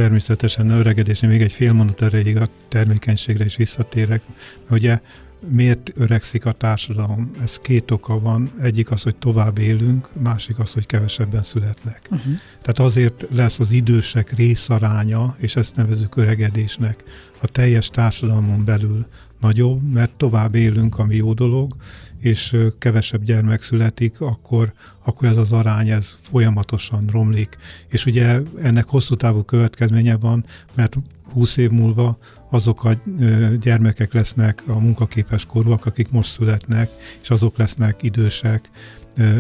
természetesen 0.01 0.71
öregedésnél 0.71 1.31
még 1.31 1.43
egy 1.43 1.53
fél 1.53 1.73
mondat 1.73 2.03
erejéig 2.03 2.37
a 2.37 2.49
termékenységre 2.69 3.45
is 3.45 3.57
visszatérek. 3.57 4.23
Ugye 4.71 4.99
miért 5.49 5.93
öregszik 5.95 6.47
a 6.47 6.53
társadalom? 6.53 7.31
Ez 7.43 7.57
két 7.57 7.91
oka 7.91 8.21
van. 8.21 8.51
Egyik 8.61 8.91
az, 8.91 9.03
hogy 9.03 9.17
tovább 9.17 9.59
élünk, 9.59 10.09
másik 10.23 10.59
az, 10.59 10.73
hogy 10.73 10.87
kevesebben 10.87 11.43
születnek. 11.43 12.09
Uh-huh. 12.11 12.33
Tehát 12.63 12.79
azért 12.79 13.27
lesz 13.31 13.59
az 13.59 13.71
idősek 13.71 14.33
részaránya, 14.33 15.37
és 15.39 15.57
ezt 15.57 15.77
nevezük 15.77 16.17
öregedésnek, 16.17 17.05
a 17.43 17.47
teljes 17.47 17.89
társadalmon 17.89 18.65
belül 18.65 19.07
nagyobb, 19.41 19.93
mert 19.93 20.11
tovább 20.11 20.55
élünk, 20.55 20.99
ami 20.99 21.15
jó 21.15 21.33
dolog, 21.33 21.77
és 22.19 22.57
kevesebb 22.79 23.23
gyermek 23.23 23.63
születik, 23.63 24.21
akkor, 24.21 24.73
akkor 25.05 25.29
ez 25.29 25.37
az 25.37 25.53
arány 25.53 25.89
ez 25.89 26.19
folyamatosan 26.23 27.09
romlik. 27.13 27.57
És 27.89 28.07
ugye 28.07 28.41
ennek 28.63 28.85
hosszú 28.85 29.15
távú 29.15 29.43
következménye 29.43 30.17
van, 30.17 30.45
mert 30.75 30.97
20 31.33 31.57
év 31.57 31.71
múlva 31.71 32.19
azok 32.51 32.85
a 32.85 32.93
gyermekek 33.61 34.13
lesznek 34.13 34.63
a 34.67 34.79
munkaképes 34.79 35.45
korúak, 35.45 35.87
akik 35.87 36.11
most 36.11 36.31
születnek, 36.31 36.91
és 37.23 37.31
azok 37.31 37.57
lesznek 37.57 38.03
idősek, 38.03 38.71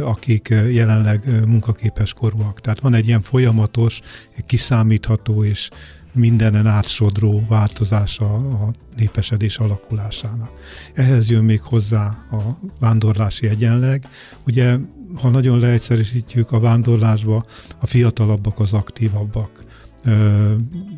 akik 0.02 0.48
jelenleg 0.48 1.46
munkaképes 1.46 2.12
korúak. 2.12 2.60
Tehát 2.60 2.80
van 2.80 2.94
egy 2.94 3.06
ilyen 3.06 3.22
folyamatos, 3.22 4.00
kiszámítható 4.46 5.44
és 5.44 5.70
mindenen 6.12 6.66
átsodró 6.66 7.44
változása 7.48 8.34
a 8.34 8.72
népesedés 8.96 9.58
alakulásának. 9.58 10.50
Ehhez 10.94 11.30
jön 11.30 11.44
még 11.44 11.60
hozzá 11.60 12.04
a 12.30 12.58
vándorlási 12.78 13.48
egyenleg. 13.48 14.08
Ugye, 14.46 14.76
ha 15.14 15.28
nagyon 15.28 15.58
leegyszerűsítjük 15.58 16.52
a 16.52 16.60
vándorlásba, 16.60 17.44
a 17.78 17.86
fiatalabbak 17.86 18.58
az 18.58 18.72
aktívabbak. 18.72 19.64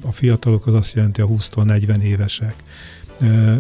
A 0.03 0.13
fiatalok 0.13 0.67
az 0.67 0.75
azt 0.75 0.95
jelenti 0.95 1.21
a 1.21 1.27
20-40 1.27 2.01
évesek. 2.01 2.55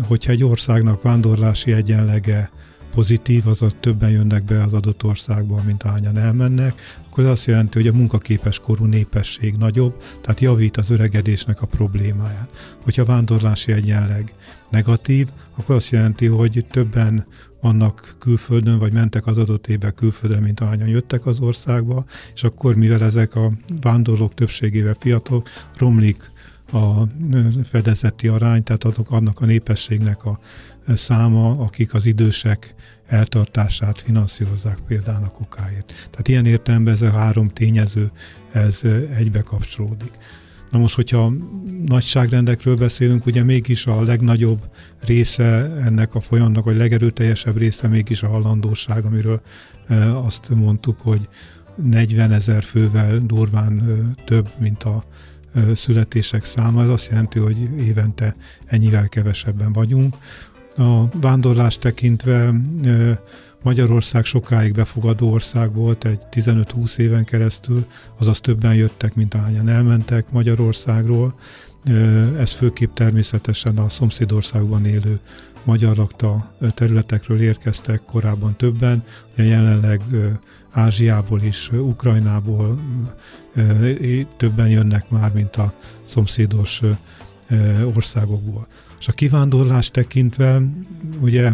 Hogyha 0.06 0.32
egy 0.32 0.44
országnak 0.44 1.02
vándorlási 1.02 1.72
egyenlege 1.72 2.50
pozitív, 2.94 3.48
azaz 3.48 3.74
többen 3.80 4.10
jönnek 4.10 4.44
be 4.44 4.62
az 4.62 4.72
adott 4.72 5.04
országba, 5.04 5.62
mint 5.66 5.82
ahányan 5.82 6.18
elmennek, 6.18 6.74
akkor 7.12 7.24
ez 7.24 7.30
azt 7.30 7.46
jelenti, 7.46 7.78
hogy 7.78 7.88
a 7.88 7.92
munkaképes 7.92 8.58
korú 8.58 8.84
népesség 8.84 9.56
nagyobb, 9.56 10.02
tehát 10.20 10.40
javít 10.40 10.76
az 10.76 10.90
öregedésnek 10.90 11.62
a 11.62 11.66
problémáján. 11.66 12.48
Hogyha 12.82 13.02
a 13.02 13.04
vándorlási 13.04 13.72
egyenleg 13.72 14.34
negatív, 14.70 15.28
akkor 15.56 15.74
azt 15.74 15.90
jelenti, 15.90 16.26
hogy 16.26 16.64
többen 16.70 17.26
vannak 17.60 18.14
külföldön, 18.18 18.78
vagy 18.78 18.92
mentek 18.92 19.26
az 19.26 19.38
adott 19.38 19.66
évben 19.66 19.94
külföldre, 19.94 20.40
mint 20.40 20.60
ahányan 20.60 20.88
jöttek 20.88 21.26
az 21.26 21.40
országba, 21.40 22.04
és 22.34 22.44
akkor 22.44 22.74
mivel 22.74 23.02
ezek 23.02 23.34
a 23.34 23.52
vándorlók 23.80 24.34
többségével 24.34 24.96
fiatalok, 24.98 25.48
romlik 25.76 26.30
a 26.72 27.02
fedezeti 27.64 28.28
arány, 28.28 28.62
tehát 28.62 28.84
azok 28.84 29.10
annak 29.10 29.40
a 29.40 29.46
népességnek 29.46 30.24
a 30.24 30.38
száma, 30.94 31.50
akik 31.58 31.94
az 31.94 32.06
idősek 32.06 32.74
eltartását 33.06 34.00
finanszírozzák 34.00 34.78
például 34.86 35.24
a 35.24 35.28
kokáért. 35.28 35.86
Tehát 35.86 36.28
ilyen 36.28 36.46
értelemben 36.46 36.94
ez 36.94 37.02
a 37.02 37.10
három 37.10 37.48
tényező, 37.48 38.10
ez 38.52 38.80
egybe 39.16 39.40
kapcsolódik. 39.40 40.12
Na 40.70 40.78
most, 40.78 40.94
hogyha 40.94 41.32
nagyságrendekről 41.86 42.76
beszélünk, 42.76 43.26
ugye 43.26 43.42
mégis 43.42 43.86
a 43.86 44.02
legnagyobb 44.02 44.68
része 45.00 45.44
ennek 45.84 46.14
a 46.14 46.20
folyamatnak, 46.20 46.64
vagy 46.64 46.76
legerőteljesebb 46.76 47.56
része 47.56 47.88
mégis 47.88 48.22
a 48.22 48.28
hallandóság, 48.28 49.04
amiről 49.04 49.42
azt 50.14 50.48
mondtuk, 50.54 51.00
hogy 51.00 51.28
40 51.82 52.32
ezer 52.32 52.62
fővel 52.62 53.18
durván 53.18 54.14
több, 54.24 54.48
mint 54.60 54.82
a 54.82 55.04
születések 55.74 56.44
száma. 56.44 56.82
Ez 56.82 56.88
azt 56.88 57.08
jelenti, 57.08 57.38
hogy 57.38 57.58
évente 57.86 58.36
ennyivel 58.66 59.08
kevesebben 59.08 59.72
vagyunk. 59.72 60.16
A 60.76 61.08
vándorlást 61.20 61.80
tekintve 61.80 62.52
Magyarország 63.62 64.24
sokáig 64.24 64.72
befogadó 64.72 65.32
ország 65.32 65.74
volt, 65.74 66.04
egy 66.04 66.20
15-20 66.30 66.96
éven 66.96 67.24
keresztül, 67.24 67.84
azaz 68.18 68.40
többen 68.40 68.74
jöttek, 68.74 69.14
mint 69.14 69.34
ahányan 69.34 69.68
elmentek 69.68 70.30
Magyarországról. 70.30 71.34
Ez 72.38 72.52
főképp 72.52 72.94
természetesen 72.94 73.78
a 73.78 73.88
szomszédországban 73.88 74.84
élő 74.84 75.20
magyar 75.64 75.96
lakta 75.96 76.54
területekről 76.74 77.40
érkeztek 77.40 78.02
korábban 78.04 78.56
többen, 78.56 79.04
ugye 79.32 79.44
jelenleg 79.44 80.02
Ázsiából 80.70 81.42
is, 81.42 81.70
Ukrajnából 81.72 82.78
többen 84.36 84.68
jönnek 84.68 85.10
már, 85.10 85.32
mint 85.32 85.56
a 85.56 85.72
szomszédos 86.08 86.80
országokból. 87.94 88.66
És 89.02 89.08
a 89.08 89.12
kivándorlás 89.12 89.90
tekintve, 89.90 90.62
ugye 91.20 91.52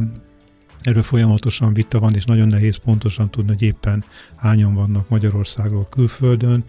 erről 0.81 1.03
folyamatosan 1.03 1.73
vita 1.73 1.99
van, 1.99 2.15
és 2.15 2.25
nagyon 2.25 2.49
nehéz 2.49 2.77
pontosan 2.77 3.31
tudni, 3.31 3.51
hogy 3.51 3.63
éppen 3.63 4.05
hányan 4.37 4.75
vannak 4.75 5.09
Magyarországról 5.09 5.87
külföldön. 5.91 6.65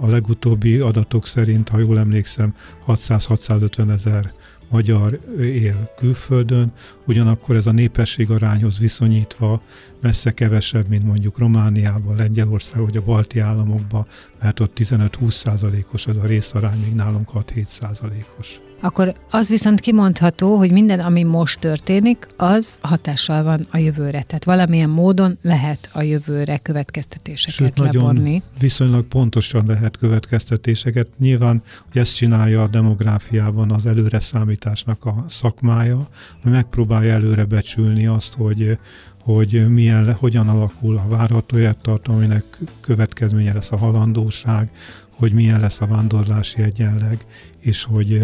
A 0.00 0.06
legutóbbi 0.06 0.78
adatok 0.78 1.26
szerint, 1.26 1.68
ha 1.68 1.78
jól 1.78 1.98
emlékszem, 1.98 2.54
600-650 2.86 3.90
ezer 3.90 4.32
magyar 4.68 5.20
él 5.40 5.92
külföldön, 5.96 6.72
ugyanakkor 7.04 7.56
ez 7.56 7.66
a 7.66 7.72
népesség 7.72 8.30
arányhoz 8.30 8.78
viszonyítva 8.78 9.62
messze 10.06 10.30
kevesebb, 10.30 10.88
mint 10.88 11.04
mondjuk 11.04 11.38
Romániában, 11.38 12.16
Lengyelország 12.16 12.80
vagy 12.80 12.96
a 12.96 13.02
balti 13.02 13.40
államokban, 13.40 14.06
mert 14.42 14.60
ott 14.60 14.78
15-20 14.78 15.30
százalékos 15.30 16.06
ez 16.06 16.16
a 16.16 16.26
részarány, 16.26 16.78
még 16.80 16.94
nálunk 16.94 17.30
6-7 17.34 17.66
százalékos. 17.66 18.60
Akkor 18.80 19.14
az 19.30 19.48
viszont 19.48 19.80
kimondható, 19.80 20.56
hogy 20.56 20.72
minden, 20.72 21.00
ami 21.00 21.22
most 21.22 21.58
történik, 21.58 22.26
az 22.36 22.78
hatással 22.80 23.42
van 23.42 23.66
a 23.70 23.76
jövőre. 23.76 24.22
Tehát 24.22 24.44
valamilyen 24.44 24.88
módon 24.88 25.38
lehet 25.42 25.88
a 25.92 26.02
jövőre 26.02 26.58
következtetéseket 26.58 27.56
Sőt, 27.56 27.78
levonni. 27.78 28.20
nagyon 28.20 28.42
viszonylag 28.58 29.04
pontosan 29.04 29.66
lehet 29.66 29.96
következtetéseket. 29.96 31.08
Nyilván, 31.18 31.62
hogy 31.92 32.00
ezt 32.00 32.14
csinálja 32.14 32.62
a 32.62 32.68
demográfiában 32.68 33.70
az 33.70 33.86
előre 33.86 34.20
számításnak 34.20 35.04
a 35.04 35.24
szakmája, 35.28 36.08
hogy 36.42 36.52
megpróbálja 36.52 37.12
előre 37.12 37.44
becsülni 37.44 38.06
azt, 38.06 38.34
hogy 38.34 38.78
hogy 39.26 39.68
milyen, 39.68 40.12
hogyan 40.12 40.48
alakul 40.48 40.96
a 40.96 41.08
várható 41.08 41.58
élettartam, 41.58 42.14
aminek 42.14 42.58
következménye 42.80 43.52
lesz 43.52 43.72
a 43.72 43.76
halandóság, 43.76 44.70
hogy 45.10 45.32
milyen 45.32 45.60
lesz 45.60 45.80
a 45.80 45.86
vándorlási 45.86 46.62
egyenleg, 46.62 47.24
és 47.58 47.84
hogy 47.84 48.22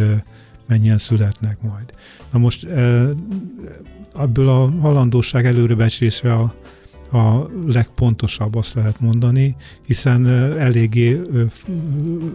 mennyien 0.67 0.99
születnek 0.99 1.61
majd. 1.61 1.93
Na 2.33 2.38
most 2.38 2.65
ebből 4.19 4.49
a 4.49 4.71
halandóság 4.81 5.47
előrebecsésre 5.47 6.35
a, 6.35 6.55
a 7.12 7.46
legpontosabb, 7.66 8.55
azt 8.55 8.75
lehet 8.75 9.01
mondani, 9.01 9.57
hiszen 9.87 10.27
eléggé 10.59 11.20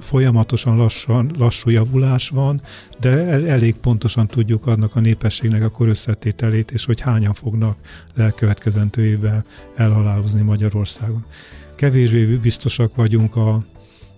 folyamatosan 0.02 0.78
lassan, 0.78 1.32
lassú 1.38 1.70
javulás 1.70 2.30
van, 2.30 2.62
de 3.00 3.10
elég 3.28 3.76
pontosan 3.76 4.28
tudjuk 4.28 4.68
annak 4.68 4.96
a 4.96 5.00
népességnek 5.00 5.64
a 5.64 5.70
korösszetételét, 5.70 6.72
és 6.72 6.86
hogy 6.86 7.02
hányan 7.02 7.34
fognak 7.34 7.78
elkövetkezendő 8.16 9.06
évvel 9.06 9.46
elhalálozni 9.76 10.42
Magyarországon. 10.42 11.26
Kevésbé 11.76 12.26
biztosak 12.26 12.96
vagyunk 12.96 13.36
a, 13.36 13.64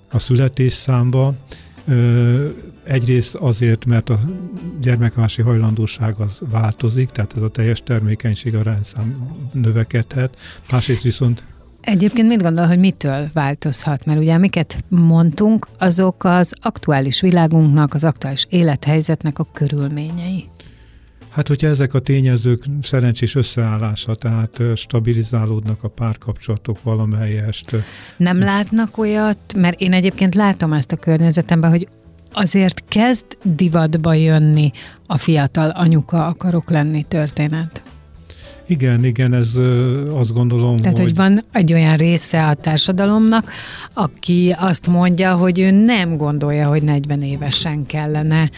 a 0.09 0.19
születésszámba, 0.19 1.35
Egyrészt 2.89 3.35
azért, 3.35 3.85
mert 3.85 4.09
a 4.09 4.19
gyermekvási 4.81 5.41
hajlandóság 5.41 6.15
az 6.17 6.39
változik, 6.51 7.09
tehát 7.09 7.33
ez 7.35 7.41
a 7.41 7.49
teljes 7.49 7.81
termékenység 7.83 8.55
arányszám 8.55 9.37
növekedhet. 9.53 10.37
Másrészt 10.71 11.03
viszont 11.03 11.43
Egyébként 11.81 12.27
mit 12.27 12.41
gondol, 12.41 12.67
hogy 12.67 12.79
mitől 12.79 13.29
változhat? 13.33 14.05
Mert 14.05 14.19
ugye 14.19 14.33
amiket 14.33 14.83
mondtunk, 14.87 15.67
azok 15.77 16.23
az 16.23 16.53
aktuális 16.61 17.21
világunknak, 17.21 17.93
az 17.93 18.03
aktuális 18.03 18.45
élethelyzetnek 18.49 19.39
a 19.39 19.47
körülményei. 19.53 20.49
Hát, 21.29 21.47
hogyha 21.47 21.67
ezek 21.67 21.93
a 21.93 21.99
tényezők 21.99 22.63
szerencsés 22.81 23.35
összeállása, 23.35 24.15
tehát 24.15 24.61
stabilizálódnak 24.75 25.83
a 25.83 25.87
párkapcsolatok 25.87 26.83
valamelyest. 26.83 27.75
Nem 28.17 28.39
látnak 28.39 28.97
olyat, 28.97 29.53
mert 29.57 29.79
én 29.79 29.93
egyébként 29.93 30.35
látom 30.35 30.73
ezt 30.73 30.91
a 30.91 30.95
környezetemben, 30.95 31.69
hogy 31.69 31.87
azért 32.33 32.83
kezd 32.87 33.25
divatba 33.43 34.13
jönni 34.13 34.71
a 35.05 35.17
fiatal 35.17 35.69
anyuka 35.69 36.27
akarok 36.27 36.69
lenni 36.69 37.05
történet. 37.07 37.83
Igen, 38.69 39.03
igen, 39.03 39.33
ez 39.33 39.49
azt 40.13 40.33
gondolom, 40.33 40.77
Tehát, 40.77 40.97
hogy... 40.97 41.05
hogy 41.05 41.15
van 41.15 41.43
egy 41.51 41.73
olyan 41.73 41.95
része 41.95 42.47
a 42.47 42.53
társadalomnak, 42.53 43.51
aki 43.93 44.55
azt 44.57 44.87
mondja, 44.87 45.35
hogy 45.35 45.59
ő 45.59 45.71
nem 45.71 46.17
gondolja, 46.17 46.67
hogy 46.67 46.83
40 46.83 47.21
évesen 47.21 47.85
kellene. 47.85 48.49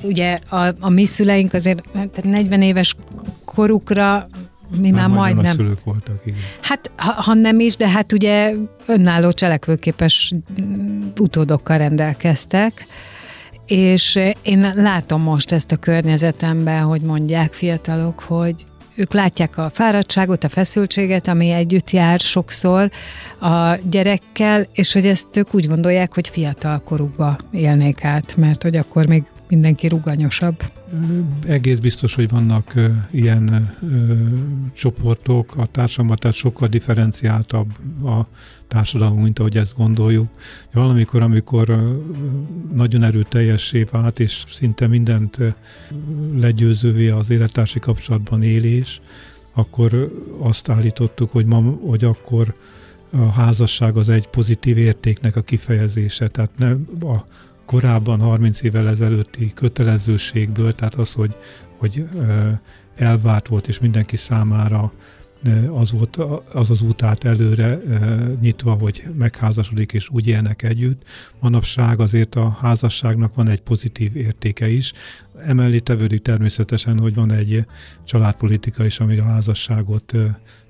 Ugye 0.00 0.38
a, 0.48 0.74
a 0.80 0.88
mi 0.88 1.04
szüleink 1.04 1.52
azért 1.52 1.82
tehát 1.92 2.24
40 2.24 2.62
éves 2.62 2.94
korukra 3.44 4.28
mi 4.80 4.90
már, 4.90 5.08
már 5.08 5.18
majdnem. 5.18 5.56
szülők 5.56 5.84
voltak, 5.84 6.20
igen. 6.24 6.38
Hát, 6.60 6.90
ha, 6.96 7.12
ha 7.12 7.34
nem 7.34 7.60
is, 7.60 7.76
de 7.76 7.88
hát 7.88 8.12
ugye 8.12 8.54
önálló 8.86 9.32
cselekvőképes 9.32 10.34
utódokkal 11.18 11.78
rendelkeztek, 11.78 12.86
és 13.66 14.18
én 14.42 14.72
látom 14.74 15.22
most 15.22 15.52
ezt 15.52 15.72
a 15.72 15.76
környezetemben, 15.76 16.82
hogy 16.82 17.00
mondják 17.00 17.52
fiatalok, 17.52 18.20
hogy 18.20 18.54
ők 18.94 19.12
látják 19.12 19.58
a 19.58 19.70
fáradtságot, 19.70 20.44
a 20.44 20.48
feszültséget, 20.48 21.28
ami 21.28 21.50
együtt 21.50 21.90
jár 21.90 22.20
sokszor 22.20 22.90
a 23.40 23.74
gyerekkel, 23.90 24.66
és 24.72 24.92
hogy 24.92 25.06
ezt 25.06 25.36
ők 25.36 25.54
úgy 25.54 25.66
gondolják, 25.66 26.14
hogy 26.14 26.28
fiatal 26.28 26.82
korukba 26.82 27.36
élnék 27.52 28.04
át, 28.04 28.36
mert 28.36 28.62
hogy 28.62 28.76
akkor 28.76 29.06
még 29.06 29.22
mindenki 29.48 29.88
ruganyosabb. 29.88 30.62
Egész 31.46 31.78
biztos, 31.78 32.14
hogy 32.14 32.28
vannak 32.28 32.74
ilyen 33.10 33.70
ö, 33.82 34.14
csoportok 34.74 35.56
a 35.56 35.66
társadalomban, 35.66 36.16
tehát 36.16 36.36
sokkal 36.36 36.68
differenciáltabb 36.68 37.70
a 38.04 38.26
társadalom, 38.72 39.22
mint 39.22 39.38
ahogy 39.38 39.56
ezt 39.56 39.76
gondoljuk. 39.76 40.28
Valamikor, 40.72 41.22
amikor 41.22 41.98
nagyon 42.74 43.02
erőteljessé 43.02 43.82
vált, 43.90 44.20
és 44.20 44.44
szinte 44.48 44.86
mindent 44.86 45.38
legyőzővé 46.34 47.08
az 47.08 47.30
élettársi 47.30 47.78
kapcsolatban 47.78 48.42
élés, 48.42 49.00
akkor 49.52 50.12
azt 50.38 50.68
állítottuk, 50.68 51.30
hogy, 51.30 51.46
ma, 51.46 51.60
hogy 51.60 52.04
akkor 52.04 52.54
a 53.10 53.30
házasság 53.30 53.96
az 53.96 54.08
egy 54.08 54.26
pozitív 54.26 54.78
értéknek 54.78 55.36
a 55.36 55.40
kifejezése, 55.40 56.28
tehát 56.28 56.50
ne 56.58 56.70
a 57.08 57.26
korábban 57.64 58.20
30 58.20 58.62
évvel 58.62 58.88
ezelőtti 58.88 59.52
kötelezőségből, 59.54 60.74
tehát 60.74 60.94
az, 60.94 61.12
hogy, 61.12 61.34
hogy 61.78 62.08
elvárt 62.96 63.48
volt, 63.48 63.68
és 63.68 63.78
mindenki 63.78 64.16
számára 64.16 64.92
az 65.70 65.90
volt 65.90 66.16
az 66.52 66.70
az 66.70 66.82
út 66.82 67.02
át 67.02 67.24
előre 67.24 67.80
nyitva, 68.40 68.72
hogy 68.72 69.04
megházasodik 69.18 69.92
és 69.92 70.08
úgy 70.08 70.28
élnek 70.28 70.62
együtt. 70.62 71.02
Manapság 71.40 72.00
azért 72.00 72.34
a 72.34 72.56
házasságnak 72.60 73.34
van 73.34 73.48
egy 73.48 73.60
pozitív 73.60 74.16
értéke 74.16 74.68
is. 74.68 74.92
Emellé 75.46 75.78
tevődik 75.78 76.22
természetesen, 76.22 76.98
hogy 76.98 77.14
van 77.14 77.30
egy 77.30 77.66
családpolitika 78.04 78.84
is, 78.84 79.00
ami 79.00 79.18
a 79.18 79.24
házasságot 79.24 80.14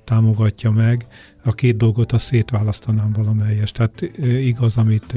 támogatja 0.05 0.71
meg. 0.71 1.07
A 1.45 1.53
két 1.53 1.77
dolgot 1.77 2.13
a 2.13 2.19
szétválasztanám 2.19 3.13
valamelyest. 3.13 3.75
Tehát 3.75 4.03
igaz, 4.23 4.77
amit 4.77 5.17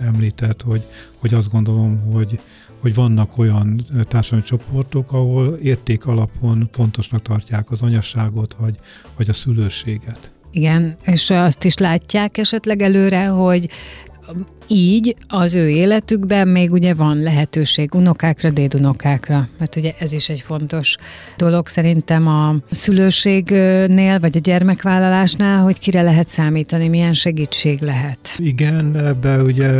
említett, 0.00 0.62
hogy, 0.62 0.82
hogy 1.16 1.34
azt 1.34 1.50
gondolom, 1.50 2.00
hogy, 2.12 2.40
hogy 2.80 2.94
vannak 2.94 3.38
olyan 3.38 3.84
társadalmi 4.08 4.44
csoportok, 4.44 5.12
ahol 5.12 5.54
érték 5.62 6.06
alapon 6.06 6.68
fontosnak 6.72 7.22
tartják 7.22 7.70
az 7.70 7.82
anyasságot, 7.82 8.56
vagy, 8.58 8.74
vagy 9.16 9.28
a 9.28 9.32
szülőséget. 9.32 10.32
Igen, 10.50 10.96
és 11.04 11.30
azt 11.30 11.64
is 11.64 11.76
látják 11.76 12.38
esetleg 12.38 12.82
előre, 12.82 13.26
hogy 13.26 13.68
így 14.68 15.16
az 15.28 15.54
ő 15.54 15.68
életükben 15.68 16.48
még 16.48 16.72
ugye 16.72 16.94
van 16.94 17.18
lehetőség 17.18 17.94
unokákra, 17.94 18.50
dédunokákra, 18.50 19.48
mert 19.58 19.76
ugye 19.76 19.92
ez 19.98 20.12
is 20.12 20.28
egy 20.28 20.40
fontos 20.40 20.96
dolog 21.36 21.66
szerintem 21.66 22.26
a 22.26 22.54
szülőségnél, 22.70 24.18
vagy 24.18 24.36
a 24.36 24.40
gyermekvállalásnál, 24.40 25.62
hogy 25.62 25.78
kire 25.78 26.02
lehet 26.02 26.28
számítani, 26.28 26.88
milyen 26.88 27.14
segítség 27.14 27.80
lehet. 27.80 28.18
Igen, 28.36 28.96
ebbe 28.96 29.42
ugye 29.42 29.70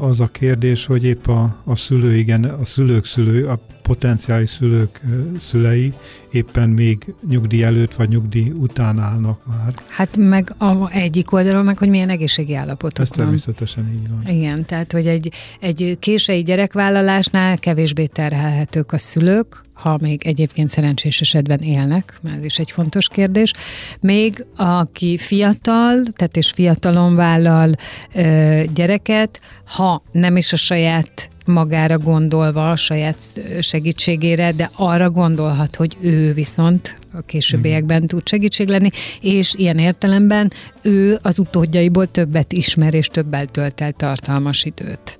az 0.00 0.20
a 0.20 0.26
kérdés, 0.26 0.86
hogy 0.86 1.04
épp 1.04 1.26
a, 1.26 1.62
a 1.64 1.74
szülő, 1.74 2.16
igen, 2.16 2.44
a 2.44 2.64
szülők 2.64 3.06
szülő, 3.06 3.46
a 3.46 3.58
potenciális 3.86 4.50
szülők 4.50 5.00
szülei 5.40 5.92
éppen 6.30 6.68
még 6.68 7.14
nyugdíj 7.28 7.62
előtt 7.62 7.94
vagy 7.94 8.08
nyugdíj 8.08 8.50
után 8.50 8.98
állnak 8.98 9.46
már. 9.46 9.74
Hát 9.88 10.16
meg 10.16 10.54
a 10.58 10.90
egyik 10.90 11.32
oldalon 11.32 11.64
meg, 11.64 11.78
hogy 11.78 11.88
milyen 11.88 12.08
egészségi 12.08 12.54
állapotok 12.54 13.04
Ez 13.04 13.08
van. 13.08 13.18
természetesen 13.18 13.88
így 13.92 14.08
van. 14.08 14.36
Igen, 14.36 14.64
tehát 14.64 14.92
hogy 14.92 15.06
egy, 15.06 15.32
egy 15.60 15.96
késői 16.00 16.42
gyerekvállalásnál 16.42 17.58
kevésbé 17.58 18.06
terhelhetők 18.06 18.92
a 18.92 18.98
szülők, 18.98 19.62
ha 19.72 19.98
még 20.00 20.26
egyébként 20.26 20.70
szerencsés 20.70 21.20
esetben 21.20 21.58
élnek, 21.58 22.18
mert 22.22 22.38
ez 22.38 22.44
is 22.44 22.58
egy 22.58 22.70
fontos 22.70 23.08
kérdés. 23.08 23.52
Még 24.00 24.46
aki 24.56 25.18
fiatal, 25.18 26.02
tehát 26.12 26.36
és 26.36 26.50
fiatalon 26.50 27.14
vállal 27.14 27.74
ö, 28.14 28.60
gyereket, 28.74 29.40
ha 29.66 30.02
nem 30.12 30.36
is 30.36 30.52
a 30.52 30.56
saját 30.56 31.28
magára 31.46 31.98
gondolva, 31.98 32.70
a 32.70 32.76
saját 32.76 33.16
segítségére, 33.60 34.52
de 34.52 34.70
arra 34.76 35.10
gondolhat, 35.10 35.76
hogy 35.76 35.96
ő 36.00 36.32
viszont 36.32 36.98
a 37.12 37.20
későbbiekben 37.20 38.06
tud 38.06 38.28
segítség 38.28 38.68
lenni, 38.68 38.90
és 39.20 39.54
ilyen 39.54 39.78
értelemben 39.78 40.52
ő 40.82 41.18
az 41.22 41.38
utódjaiból 41.38 42.06
többet 42.10 42.52
ismer, 42.52 42.94
és 42.94 43.06
többel 43.06 43.46
tölt 43.46 43.80
el 43.80 43.92
tartalmas 43.92 44.64
időt. 44.64 45.18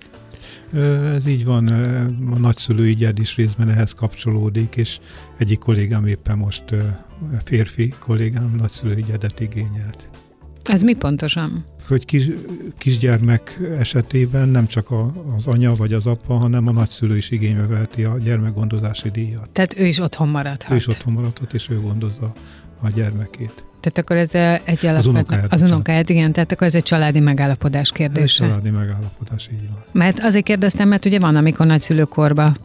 Ez 1.15 1.27
így 1.27 1.45
van, 1.45 1.67
a 2.31 2.39
nagyszülői 2.39 2.95
gyed 2.95 3.19
is 3.19 3.37
részben 3.37 3.71
ehhez 3.71 3.93
kapcsolódik, 3.93 4.77
és 4.77 4.99
egyik 5.39 5.59
kollégám 5.59 6.07
éppen 6.07 6.39
most 6.39 6.65
férfi 7.45 7.95
kollégám 7.99 8.55
nagyszülői 8.57 9.05
gyedet 9.09 9.41
igényelt. 9.41 10.09
Ez 10.65 10.83
mi 10.83 10.95
pontosan? 10.95 11.65
Hogy 11.89 12.05
kis, 12.05 12.29
kisgyermek 12.79 13.59
esetében 13.79 14.49
nem 14.49 14.67
csak 14.67 14.91
a, 14.91 15.13
az 15.37 15.47
anya 15.47 15.77
vagy 15.77 15.93
az 15.93 16.07
apa, 16.07 16.35
hanem 16.35 16.69
a 16.69 16.73
nagyszülő 16.73 17.17
is 17.17 17.31
igénybe 17.31 17.67
veheti 17.67 18.05
a 18.05 18.19
gyermekgondozási 18.19 19.11
díjat. 19.11 19.51
Tehát 19.51 19.79
ő 19.79 19.87
is 19.87 19.99
otthon 19.99 20.29
maradhat. 20.29 20.73
Ő 20.73 20.75
is 20.75 20.89
otthon 20.89 21.13
maradhat, 21.13 21.55
és 21.55 21.69
ő 21.71 21.81
gondozza 21.81 22.33
a 22.81 22.89
gyermekét. 22.89 23.65
Tehát 23.81 23.99
akkor 23.99 24.17
ez 24.17 24.35
egy 24.65 24.87
alapvető... 24.87 24.97
Az 24.97 25.07
unokáját. 25.07 25.53
Az 25.53 25.63
unokáját, 25.63 26.09
igen. 26.09 26.33
Tehát 26.33 26.53
akkor 26.53 26.67
ez 26.67 26.75
egy 26.75 26.83
családi 26.83 27.21
megállapodás 27.21 27.91
kérdése. 27.91 28.23
Ez 28.23 28.31
egy 28.31 28.37
családi 28.37 28.71
megállapodás, 28.71 29.49
így 29.53 29.69
van. 29.69 29.83
Mert 29.93 30.21
azért 30.21 30.45
kérdeztem, 30.45 30.89
mert 30.89 31.05
ugye 31.05 31.19
van, 31.19 31.37
amikor 31.37 31.67
nagyszülőkorba 31.67 32.57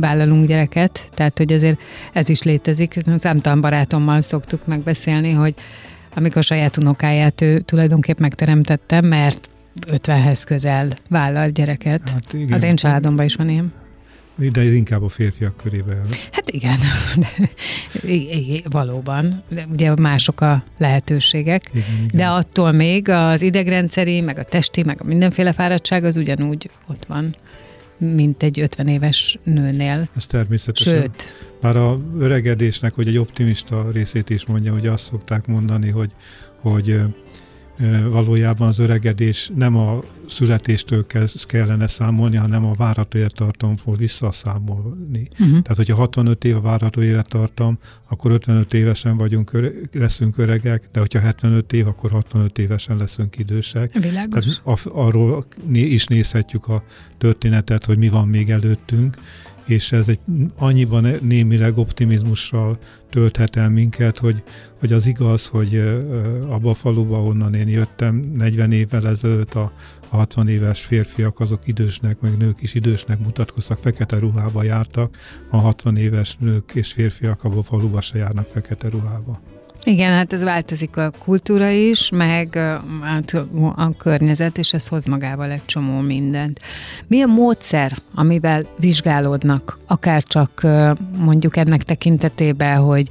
vállalunk 0.00 0.46
gyereket, 0.46 1.08
tehát 1.14 1.38
hogy 1.38 1.52
azért 1.52 1.78
ez 2.12 2.28
is 2.28 2.42
létezik. 2.42 2.94
Számtalan 3.16 3.60
barátommal 3.60 4.20
szoktuk 4.20 4.66
megbeszélni, 4.66 5.30
hogy 5.32 5.54
amikor 6.14 6.42
saját 6.42 6.76
unokáját 6.76 7.40
ő 7.40 7.60
tulajdonképp 7.60 8.18
megteremtette, 8.18 9.00
mert 9.00 9.50
50-hez 9.86 10.42
közel 10.46 10.88
vállal 11.08 11.48
gyereket. 11.48 12.08
Hát 12.08 12.32
igen. 12.32 12.52
Az 12.52 12.62
én 12.62 12.76
családomban 12.76 13.24
is 13.24 13.34
van 13.34 13.48
ilyen. 13.48 13.72
De 14.52 14.62
inkább 14.62 15.02
a 15.02 15.08
férfiak 15.08 15.56
körébe. 15.56 15.96
Hát 16.32 16.50
igen, 16.50 16.78
de, 17.22 17.48
valóban. 18.70 19.42
De 19.48 19.66
ugye 19.72 19.94
mások 19.94 20.40
a 20.40 20.64
lehetőségek. 20.78 21.68
Igen, 21.72 21.84
igen. 21.96 22.08
De 22.12 22.26
attól 22.26 22.72
még 22.72 23.08
az 23.08 23.42
idegrendszeri, 23.42 24.20
meg 24.20 24.38
a 24.38 24.44
testi, 24.44 24.82
meg 24.84 25.00
a 25.00 25.04
mindenféle 25.04 25.52
fáradtság 25.52 26.04
az 26.04 26.16
ugyanúgy 26.16 26.70
ott 26.88 27.04
van 27.04 27.34
mint 28.00 28.42
egy 28.42 28.60
50 28.60 28.88
éves 28.88 29.38
nőnél. 29.44 30.08
Ez 30.16 30.26
természetesen. 30.26 31.00
Sőt. 31.00 31.34
Már 31.60 31.76
a 31.76 32.00
öregedésnek, 32.18 32.94
hogy 32.94 33.08
egy 33.08 33.18
optimista 33.18 33.90
részét 33.92 34.30
is 34.30 34.46
mondja, 34.46 34.72
hogy 34.72 34.86
azt 34.86 35.04
szokták 35.04 35.46
mondani, 35.46 35.90
hogy, 35.90 36.10
hogy 36.60 37.00
valójában 38.10 38.68
az 38.68 38.78
öregedés 38.78 39.50
nem 39.54 39.76
a 39.76 40.02
születéstől 40.28 41.06
kellene 41.46 41.86
számolni, 41.86 42.36
hanem 42.36 42.64
a 42.66 42.72
várható 42.72 43.18
élettartamból 43.18 43.94
visszaszámolni. 43.96 45.28
Uh-huh. 45.30 45.62
Tehát, 45.62 45.76
hogyha 45.76 45.96
65 45.96 46.44
év 46.44 46.56
a 46.56 46.60
várható 46.60 47.02
élettartam, 47.02 47.78
akkor 48.08 48.30
55 48.30 48.74
évesen 48.74 49.16
vagyunk, 49.16 49.72
leszünk 49.92 50.38
öregek, 50.38 50.88
de 50.92 51.00
hogyha 51.00 51.18
75 51.18 51.72
év, 51.72 51.86
akkor 51.86 52.10
65 52.10 52.58
évesen 52.58 52.96
leszünk 52.96 53.38
idősek. 53.38 53.92
Világos. 53.92 54.44
Tehát 54.44 54.86
arról 54.92 55.44
is 55.72 56.06
nézhetjük 56.06 56.68
a 56.68 56.84
történetet, 57.18 57.84
hogy 57.84 57.98
mi 57.98 58.08
van 58.08 58.28
még 58.28 58.50
előttünk, 58.50 59.16
és 59.70 59.92
ez 59.92 60.08
egy 60.08 60.18
annyiban 60.56 61.06
némileg 61.20 61.78
optimizmussal 61.78 62.78
tölthet 63.10 63.56
el 63.56 63.70
minket, 63.70 64.18
hogy, 64.18 64.42
hogy 64.78 64.92
az 64.92 65.06
igaz, 65.06 65.46
hogy 65.46 65.76
abba 66.48 66.70
a 66.70 66.74
faluba, 66.74 67.22
onnan 67.22 67.54
én 67.54 67.68
jöttem 67.68 68.14
40 68.14 68.72
évvel 68.72 69.08
ezelőtt 69.08 69.54
a 69.54 69.72
60 70.08 70.48
éves 70.48 70.80
férfiak 70.80 71.40
azok 71.40 71.66
idősnek, 71.66 72.20
meg 72.20 72.36
nők 72.36 72.62
is 72.62 72.74
idősnek 72.74 73.18
mutatkoztak, 73.18 73.78
fekete 73.78 74.18
ruhába 74.18 74.62
jártak, 74.62 75.16
a 75.50 75.56
60 75.56 75.96
éves 75.96 76.36
nők 76.38 76.74
és 76.74 76.92
férfiak 76.92 77.44
abban 77.44 77.58
a 77.58 77.62
faluba 77.62 78.00
se 78.00 78.18
járnak 78.18 78.46
fekete 78.46 78.88
ruhába. 78.88 79.59
Igen, 79.84 80.12
hát 80.12 80.32
ez 80.32 80.42
változik 80.42 80.96
a 80.96 81.12
kultúra 81.24 81.68
is, 81.68 82.10
meg 82.10 82.58
hát 83.02 83.36
a 83.74 83.96
környezet, 83.96 84.58
és 84.58 84.72
ez 84.72 84.88
hoz 84.88 85.04
magával 85.04 85.50
egy 85.50 85.64
csomó 85.64 86.00
mindent. 86.00 86.60
Mi 87.06 87.22
a 87.22 87.26
módszer, 87.26 87.96
amivel 88.14 88.66
vizsgálódnak, 88.78 89.78
akár 89.86 90.22
csak 90.22 90.66
mondjuk 91.18 91.56
ennek 91.56 91.82
tekintetében, 91.82 92.78
hogy 92.78 93.08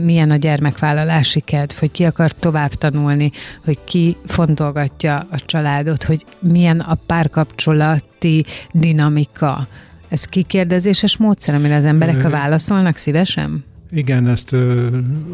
milyen 0.00 0.30
a 0.30 0.36
gyermekvállalási 0.36 1.40
kedv, 1.40 1.74
hogy 1.78 1.90
ki 1.90 2.04
akar 2.04 2.32
tovább 2.32 2.70
tanulni, 2.70 3.30
hogy 3.64 3.78
ki 3.84 4.16
fontolgatja 4.26 5.26
a 5.30 5.38
családot, 5.46 6.04
hogy 6.04 6.24
milyen 6.38 6.80
a 6.80 6.94
párkapcsolati 7.06 8.44
dinamika. 8.72 9.66
Ez 10.08 10.24
kikérdezéses 10.24 11.16
módszer, 11.16 11.54
amire 11.54 11.76
az 11.76 11.84
emberek 11.84 12.28
válaszolnak 12.28 12.96
szívesen? 12.96 13.64
Igen, 13.94 14.26
ezt 14.26 14.52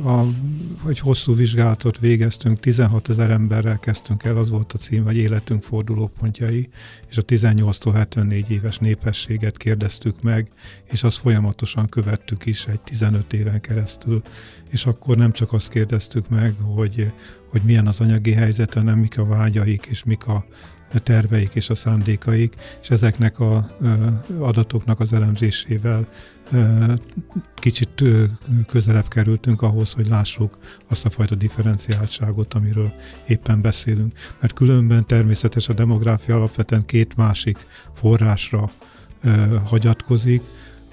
a, 0.05 0.27
egy 0.89 0.99
hosszú 0.99 1.35
vizsgálatot 1.35 1.99
végeztünk, 1.99 2.61
16 2.61 3.09
ezer 3.09 3.31
emberrel 3.31 3.79
kezdtünk 3.79 4.25
el, 4.25 4.37
az 4.37 4.51
volt 4.51 4.73
a 4.73 4.79
cím, 4.79 5.05
vagy 5.05 5.17
életünk 5.17 5.63
fordulópontjai, 5.63 6.69
és 7.09 7.17
a 7.17 7.23
18 7.23 7.93
74 7.93 8.51
éves 8.51 8.79
népességet 8.79 9.57
kérdeztük 9.57 10.23
meg, 10.23 10.49
és 10.85 11.03
azt 11.03 11.19
folyamatosan 11.19 11.89
követtük 11.89 12.47
is 12.47 12.67
egy 12.67 12.81
15 12.81 13.33
éven 13.33 13.61
keresztül, 13.61 14.23
és 14.69 14.87
akkor 14.87 15.17
nem 15.17 15.33
csak 15.33 15.53
azt 15.53 15.69
kérdeztük 15.69 16.29
meg, 16.29 16.55
hogy, 16.75 17.13
hogy 17.49 17.61
milyen 17.65 17.87
az 17.87 18.01
anyagi 18.01 18.33
helyzet, 18.33 18.75
hanem 18.75 18.99
mik 18.99 19.19
a 19.19 19.25
vágyaik, 19.25 19.87
és 19.87 20.05
mik 20.05 20.27
a 20.27 20.45
terveik 20.99 21.55
és 21.55 21.71
a 21.71 21.75
szándékaik, 21.75 22.55
és 22.83 22.91
ezeknek 22.91 23.39
a 23.39 23.77
adatoknak 24.39 25.01
az 25.01 25.13
elemzésével 25.13 26.07
kicsit 27.55 28.05
közelebb 28.67 29.09
kerültünk 29.09 29.63
ahhoz, 29.63 29.93
hogy 29.93 30.07
lássuk 30.07 30.59
azt 30.89 31.05
a 31.05 31.11
fajta 31.11 31.35
differenciáltságot, 31.35 32.55
amiről 32.55 32.93
éppen 33.27 33.61
beszélünk. 33.61 34.13
Mert 34.41 34.53
különben 34.53 35.07
természetes 35.07 35.69
a 35.69 35.73
demográfia 35.73 36.37
alapvetően 36.37 36.85
két 36.85 37.17
másik 37.17 37.59
forrásra 37.95 38.71
hagyatkozik, 39.65 40.43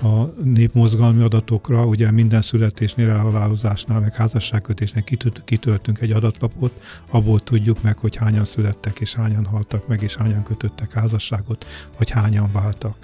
a 0.01 0.23
népmozgalmi 0.43 1.23
adatokra, 1.23 1.85
ugye 1.85 2.11
minden 2.11 2.41
születésnél, 2.41 3.09
elhalálozásnál, 3.09 3.99
meg 3.99 4.13
házasságkötésnél 4.15 5.03
kitöltünk 5.45 6.01
egy 6.01 6.11
adatlapot, 6.11 6.81
abból 7.09 7.39
tudjuk 7.39 7.81
meg, 7.81 7.97
hogy 7.97 8.15
hányan 8.15 8.45
születtek, 8.45 8.99
és 8.99 9.13
hányan 9.13 9.45
haltak 9.45 9.87
meg, 9.87 10.01
és 10.01 10.15
hányan 10.15 10.43
kötöttek 10.43 10.93
házasságot, 10.93 11.65
vagy 11.97 12.09
hányan 12.09 12.49
váltak. 12.51 12.95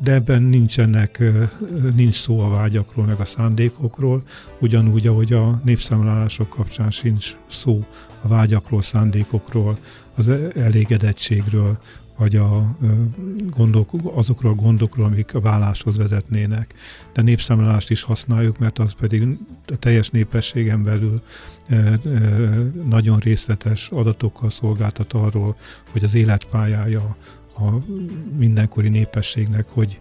De 0.00 0.12
ebben 0.12 0.42
nincsenek, 0.42 1.22
nincs 1.94 2.14
szó 2.20 2.40
a 2.40 2.48
vágyakról, 2.48 3.06
meg 3.06 3.20
a 3.20 3.24
szándékokról, 3.24 4.22
ugyanúgy, 4.58 5.06
ahogy 5.06 5.32
a 5.32 5.60
népszámlálások 5.64 6.48
kapcsán 6.48 6.90
sincs 6.90 7.36
szó 7.50 7.84
a 8.22 8.28
vágyakról, 8.28 8.82
szándékokról, 8.82 9.78
az 10.14 10.28
elégedettségről, 10.54 11.78
vagy 12.16 12.36
a 12.36 12.76
gondok, 13.50 13.90
azokról 14.14 14.52
a 14.52 14.54
gondokról, 14.54 15.06
amik 15.06 15.34
a 15.34 15.40
válláshoz 15.40 15.96
vezetnének. 15.96 16.74
De 17.12 17.22
népszámlálást 17.22 17.90
is 17.90 18.02
használjuk, 18.02 18.58
mert 18.58 18.78
az 18.78 18.92
pedig 18.98 19.38
a 19.66 19.76
teljes 19.76 20.10
népességen 20.10 20.82
belül 20.82 21.22
nagyon 22.88 23.18
részletes 23.18 23.88
adatokkal 23.88 24.50
szolgáltat 24.50 25.12
arról, 25.12 25.56
hogy 25.90 26.04
az 26.04 26.14
életpályája 26.14 27.16
a 27.58 27.70
mindenkori 28.36 28.88
népességnek 28.88 29.66
hogy 29.68 30.00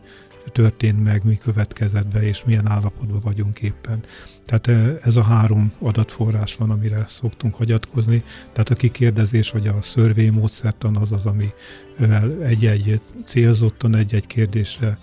történt 0.51 1.03
meg, 1.03 1.23
mi 1.23 1.37
következett 1.37 2.07
be, 2.07 2.21
és 2.21 2.43
milyen 2.45 2.67
állapotban 2.67 3.19
vagyunk 3.23 3.59
éppen. 3.59 4.03
Tehát 4.45 4.67
ez 5.05 5.15
a 5.15 5.23
három 5.23 5.73
adatforrás 5.79 6.55
van, 6.55 6.69
amire 6.69 7.05
szoktunk 7.07 7.55
hagyatkozni. 7.55 8.23
Tehát 8.51 8.69
a 8.69 8.75
kikérdezés 8.75 9.51
vagy 9.51 9.67
a 9.67 9.81
szörvé 9.81 10.29
módszertan 10.29 10.95
az 10.95 11.11
az, 11.11 11.25
ami 11.25 11.53
egy-egy 12.43 13.01
célzottan 13.25 13.95
egy-egy 13.95 14.27
kérdésre 14.27 14.97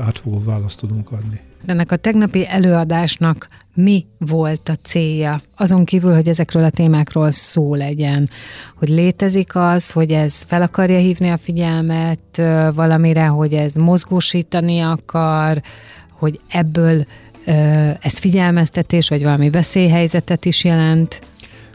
átfogó 0.00 0.42
választ 0.44 0.78
tudunk 0.78 1.12
adni. 1.12 1.40
Ennek 1.66 1.92
a 1.92 1.96
tegnapi 1.96 2.48
előadásnak 2.48 3.48
mi 3.74 4.06
volt 4.18 4.68
a 4.68 4.74
célja? 4.82 5.40
Azon 5.56 5.84
kívül, 5.84 6.14
hogy 6.14 6.28
ezekről 6.28 6.64
a 6.64 6.70
témákról 6.70 7.30
szó 7.30 7.74
legyen, 7.74 8.28
hogy 8.74 8.88
létezik 8.88 9.56
az, 9.56 9.90
hogy 9.90 10.10
ez 10.10 10.42
fel 10.42 10.62
akarja 10.62 10.98
hívni 10.98 11.28
a 11.28 11.38
figyelmet 11.38 12.42
valamire, 12.74 13.26
hogy 13.26 13.52
ez 13.52 13.74
mozgósítani 13.74 14.80
akar, 14.80 15.62
hogy 16.10 16.40
ebből 16.48 17.06
ez 18.00 18.18
figyelmeztetés, 18.18 19.08
vagy 19.08 19.22
valami 19.22 19.50
veszélyhelyzetet 19.50 20.44
is 20.44 20.64
jelent? 20.64 21.20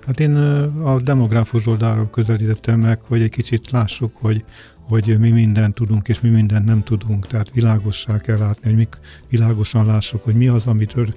Hát 0.06 0.20
én 0.20 0.36
a 0.84 1.02
demográfus 1.02 1.68
oldalról 1.68 2.10
közelítettem 2.10 2.80
meg, 2.80 3.00
hogy 3.08 3.22
egy 3.22 3.30
kicsit 3.30 3.72
lássuk, 3.72 4.12
hogy 4.22 4.44
hogy 4.88 5.20
mi 5.20 5.30
mindent 5.30 5.74
tudunk, 5.74 6.08
és 6.08 6.22
mi 6.22 6.30
mindent 6.30 6.66
nem 6.66 6.84
tudunk. 6.84 7.28
Tehát 7.28 7.52
világossá 7.54 8.20
kell 8.20 8.38
látni, 8.38 8.68
hogy 8.68 8.76
mi 8.76 8.88
világosan 9.30 9.86
lássuk, 9.86 10.24
hogy 10.24 10.36
mi 10.36 10.48
az, 10.48 10.66
amitől 10.66 11.14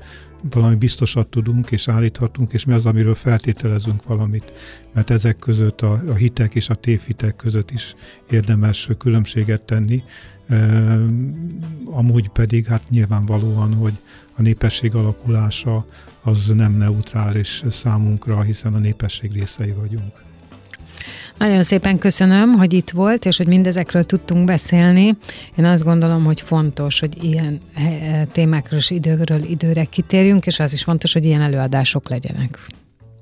valami 0.51 0.75
biztosat 0.75 1.27
tudunk 1.27 1.71
és 1.71 1.89
állíthatunk, 1.89 2.53
és 2.53 2.65
mi 2.65 2.73
az, 2.73 2.87
amiről 2.87 3.15
feltételezünk 3.15 4.05
valamit. 4.05 4.53
Mert 4.93 5.11
ezek 5.11 5.39
között 5.39 5.81
a, 5.81 6.03
a 6.09 6.15
hitek 6.15 6.55
és 6.55 6.69
a 6.69 6.75
tévhitek 6.75 7.37
között 7.37 7.71
is 7.71 7.95
érdemes 8.31 8.89
különbséget 8.99 9.61
tenni. 9.61 10.03
E, 10.49 10.57
amúgy 11.85 12.29
pedig 12.29 12.67
hát 12.67 12.91
nyilvánvalóan, 12.91 13.75
hogy 13.75 13.93
a 14.37 14.43
népesség 14.43 14.95
alakulása 14.95 15.87
az 16.23 16.47
nem 16.47 16.73
neutrális 16.73 17.63
számunkra, 17.71 18.43
hiszen 18.43 18.75
a 18.75 18.79
népesség 18.79 19.33
részei 19.33 19.71
vagyunk. 19.71 20.28
Nagyon 21.39 21.63
szépen 21.63 21.99
köszönöm, 21.99 22.53
hogy 22.53 22.73
itt 22.73 22.91
volt, 22.91 23.25
és 23.25 23.37
hogy 23.37 23.47
mindezekről 23.47 24.05
tudtunk 24.05 24.45
beszélni. 24.45 25.17
Én 25.57 25.65
azt 25.65 25.85
gondolom, 25.85 26.25
hogy 26.25 26.41
fontos, 26.41 27.01
hogy 27.01 27.25
ilyen 27.25 27.61
eh, 27.75 28.23
témákról 28.33 28.79
és 28.79 28.91
időről 28.91 29.43
időre 29.43 29.85
kitérjünk, 29.85 30.47
és 30.47 30.61
az 30.61 30.73
is 30.73 30.83
fontos, 30.83 31.13
hogy 31.13 31.25
ilyen 31.25 31.43
előadások 31.43 32.09
legyenek. 32.09 32.59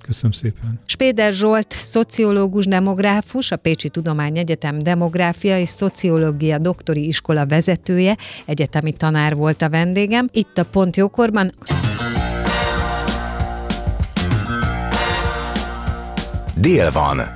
Köszönöm 0.06 0.30
szépen. 0.30 0.80
Spéder 0.86 1.32
Zsolt, 1.32 1.72
szociológus, 1.72 2.66
demográfus, 2.66 3.50
a 3.50 3.56
Pécsi 3.56 3.88
Tudományegyetem 3.88 4.78
demográfia 4.78 5.58
és 5.58 5.68
szociológia 5.68 6.58
doktori 6.58 7.06
iskola 7.06 7.46
vezetője, 7.46 8.16
egyetemi 8.44 8.92
tanár 8.92 9.34
volt 9.34 9.62
a 9.62 9.68
vendégem. 9.68 10.28
Itt 10.32 10.58
a 10.58 10.64
Pont 10.64 10.96
Jókorban. 10.96 11.52
Dél 16.60 16.90
van. 16.92 17.35